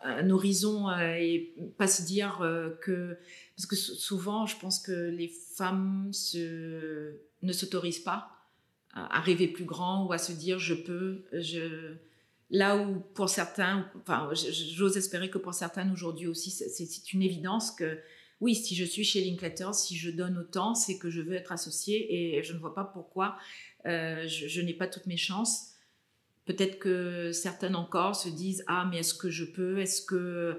[0.01, 2.39] un horizon et pas se dire
[2.82, 3.17] que.
[3.55, 8.30] Parce que souvent, je pense que les femmes ne s'autorisent pas
[8.93, 11.95] à rêver plus grand ou à se dire je peux, je,
[12.51, 17.71] Là où pour certains, enfin, j'ose espérer que pour certains aujourd'hui aussi, c'est une évidence
[17.71, 17.99] que
[18.41, 21.51] oui, si je suis chez Linklater, si je donne autant, c'est que je veux être
[21.51, 23.37] associée et je ne vois pas pourquoi
[23.85, 25.73] euh, je, n'ai pas toutes mes chances.
[26.45, 30.57] Peut-être que certaines encore se disent ah mais est-ce que je peux, est-ce que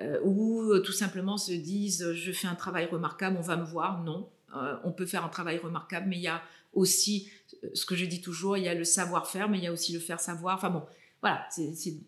[0.00, 4.04] euh, ou tout simplement se disent je fais un travail remarquable, on va me voir?
[4.04, 6.42] Non, euh, on peut faire un travail remarquable, mais il y a
[6.74, 7.30] aussi
[7.74, 9.92] ce que je dis toujours, il y a le savoir-faire, mais il y a aussi
[9.92, 10.56] le faire savoir.
[10.56, 10.82] Enfin bon,
[11.22, 12.02] voilà, c'est une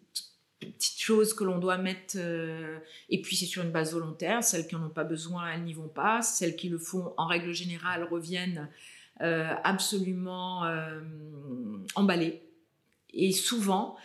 [0.58, 2.16] petite chose que l'on doit mettre.
[2.16, 4.42] Euh, et puis c'est sur une base volontaire.
[4.42, 6.20] Celles qui n'en ont pas besoin, elles n'y vont pas.
[6.20, 8.68] Celles qui le font, en règle générale, reviennent
[9.20, 11.00] euh, absolument euh,
[11.94, 12.42] emballées.
[13.12, 13.96] Et souvent,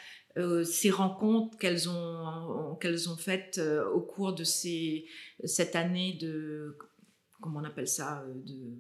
[0.64, 3.60] ces rencontres qu'elles ont, qu'elles ont faites
[3.94, 5.06] au cours de ces,
[5.44, 6.78] cette année de,
[7.42, 8.78] comment on appelle ça, de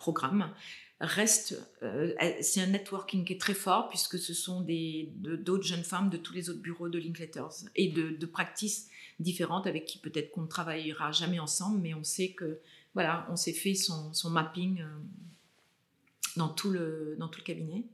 [0.00, 0.52] programme,
[1.00, 4.66] reste, euh, c'est un networking qui est très fort puisque ce sont
[5.16, 8.88] d'autres jeunes femmes de tous les autres bureaux de Linkletters et de, de practices
[9.18, 12.60] différentes avec qui peut-être qu'on ne travaillera jamais ensemble, mais on sait que
[12.94, 14.86] voilà, on s'est fait son, mapping euh,
[16.36, 17.84] dans, tout le, dans tout le cabinet.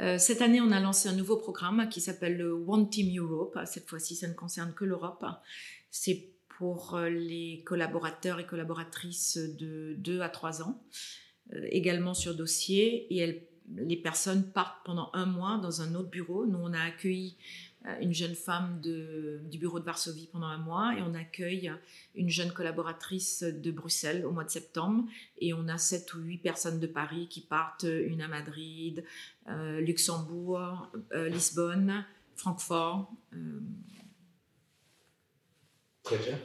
[0.00, 3.58] Euh, cette année, on a lancé un nouveau programme qui s'appelle le One Team Europe.
[3.64, 5.24] Cette fois-ci, ça ne concerne que l'Europe.
[5.90, 6.28] C'est
[6.58, 10.82] pour les collaborateurs et collaboratrices de 2 à 3 ans.
[11.54, 16.44] Euh, également sur dossier et les personnes partent pendant un mois dans un autre bureau.
[16.44, 17.36] Nous, on a accueilli
[17.86, 21.72] euh, une jeune femme du bureau de Varsovie pendant un mois et on accueille
[22.16, 25.04] une jeune collaboratrice de Bruxelles au mois de septembre
[25.38, 29.04] et on a sept ou huit personnes de Paris qui partent, une à Madrid,
[29.48, 33.12] euh, Luxembourg, Lisbonne, Francfort.
[36.02, 36.38] Très bien.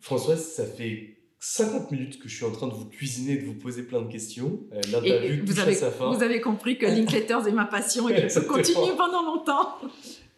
[0.00, 3.54] Françoise, ça fait 50 minutes que je suis en train de vous cuisiner, de vous
[3.54, 4.60] poser plein de questions.
[4.72, 6.12] Euh, L'interview touche avez, à sa fin.
[6.12, 9.78] Vous avez compris que Linkletters est ma passion et que je continue pendant longtemps.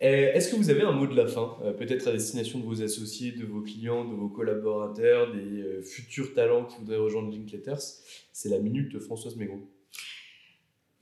[0.01, 2.65] Euh, est-ce que vous avez un mot de la fin, euh, peut-être à destination de
[2.65, 7.83] vos associés, de vos clients, de vos collaborateurs, des futurs talents qui voudraient rejoindre Linkletters
[8.33, 9.69] C'est la minute de Françoise Mégro.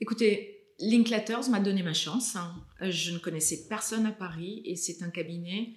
[0.01, 2.35] Écoutez, Linklaters m'a donné ma chance.
[2.35, 2.55] Hein.
[2.81, 5.73] Je ne connaissais personne à Paris et c'est un cabinet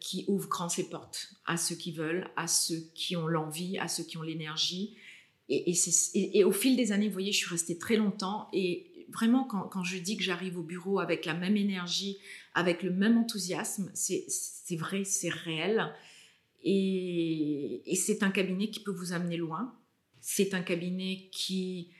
[0.00, 3.88] qui ouvre grand ses portes à ceux qui veulent, à ceux qui ont l'envie, à
[3.88, 4.96] ceux qui ont l'énergie.
[5.48, 9.84] Et, au fil des années, vous voyez, je suis restée très longtemps et vraiment, quand,
[9.84, 12.18] je dis que j'arrive au bureau avec la même énergie,
[12.54, 15.92] avec le même enthousiasme, c'est vrai, c'est réel.
[16.64, 19.74] Et, et c'est un cabinet qui peut vous amener loin.
[20.20, 21.90] C'est un cabinet qui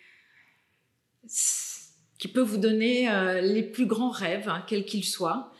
[2.22, 5.52] qui peut vous donner euh, les plus grands rêves, hein, quels qu'ils soient,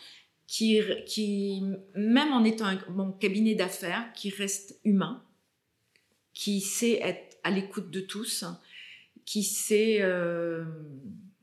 [0.53, 1.63] qui, qui,
[1.95, 5.25] même en étant un bon cabinet d'affaires, qui reste humain,
[6.35, 8.45] qui sait être à l'écoute de tous,
[9.25, 10.03] qui sait...
[10.03, 10.63] Euh,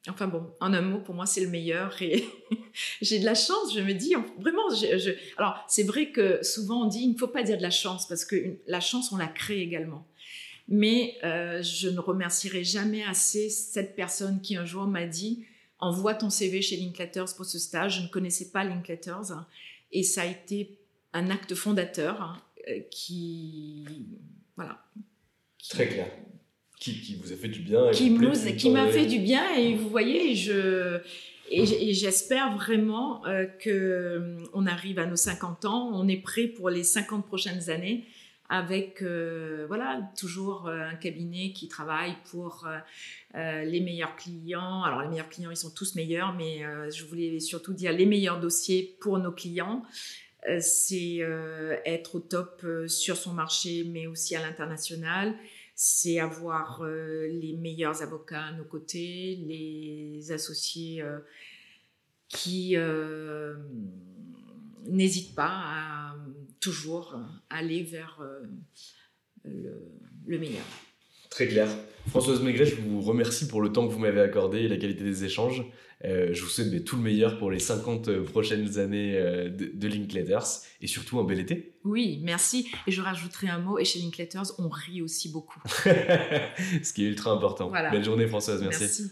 [0.07, 1.99] enfin bon, en un mot, pour moi, c'est le meilleur.
[2.03, 2.23] Et
[3.01, 4.69] j'ai de la chance, je me dis, vraiment,
[5.37, 8.07] alors c'est vrai que souvent on dit, il ne faut pas dire de la chance,
[8.07, 10.05] parce que la chance, on la crée également.
[10.67, 15.47] Mais euh, je ne remercierai jamais assez cette personne qui un jour m'a dit
[15.79, 17.97] envoie ton CV chez Linklaters pour ce stage.
[17.97, 19.45] Je ne connaissais pas Linklaters.
[19.91, 20.77] Et ça a été
[21.13, 23.85] un acte fondateur euh, qui
[24.55, 24.83] voilà.
[25.69, 26.07] Très clair.
[26.79, 31.01] Qui, vous a fait du bien qui m'a fait du bien et vous voyez je
[31.51, 36.69] et j'espère vraiment euh, que on arrive à nos 50 ans, on est prêt pour
[36.69, 38.05] les 50 prochaines années
[38.49, 42.67] avec euh, voilà toujours euh, un cabinet qui travaille pour
[43.35, 44.83] euh, les meilleurs clients.
[44.83, 48.39] Alors les meilleurs clients, ils sont tous meilleurs, mais je voulais surtout dire les meilleurs
[48.39, 49.83] dossiers pour nos clients.
[50.59, 51.17] c'est
[51.85, 55.35] être au top sur son marché, mais aussi à l'international.
[55.75, 61.03] C'est avoir les meilleurs avocats à nos côtés, les associés
[62.27, 62.75] qui
[64.87, 66.15] n'hésitent pas à
[66.59, 67.15] toujours
[67.49, 69.69] aller vers euh,
[70.25, 70.65] le, meilleur.
[71.29, 71.67] Très clair.
[72.07, 75.03] Françoise Maigret, je vous remercie pour le temps que vous m'avez accordé et la qualité
[75.03, 75.63] des échanges.
[76.05, 79.87] Euh, je vous souhaite tout le meilleur pour les 50 prochaines années euh, de, de,
[79.87, 81.77] Linklaters et surtout un bel été.
[81.83, 82.69] Oui, merci.
[82.87, 85.61] Et je rajouterai un mot, et chez Linklaters, on rit aussi beaucoup.
[85.75, 87.69] Ce qui est ultra important.
[87.69, 88.79] Belle journée Françoise, merci.
[88.79, 89.11] Merci.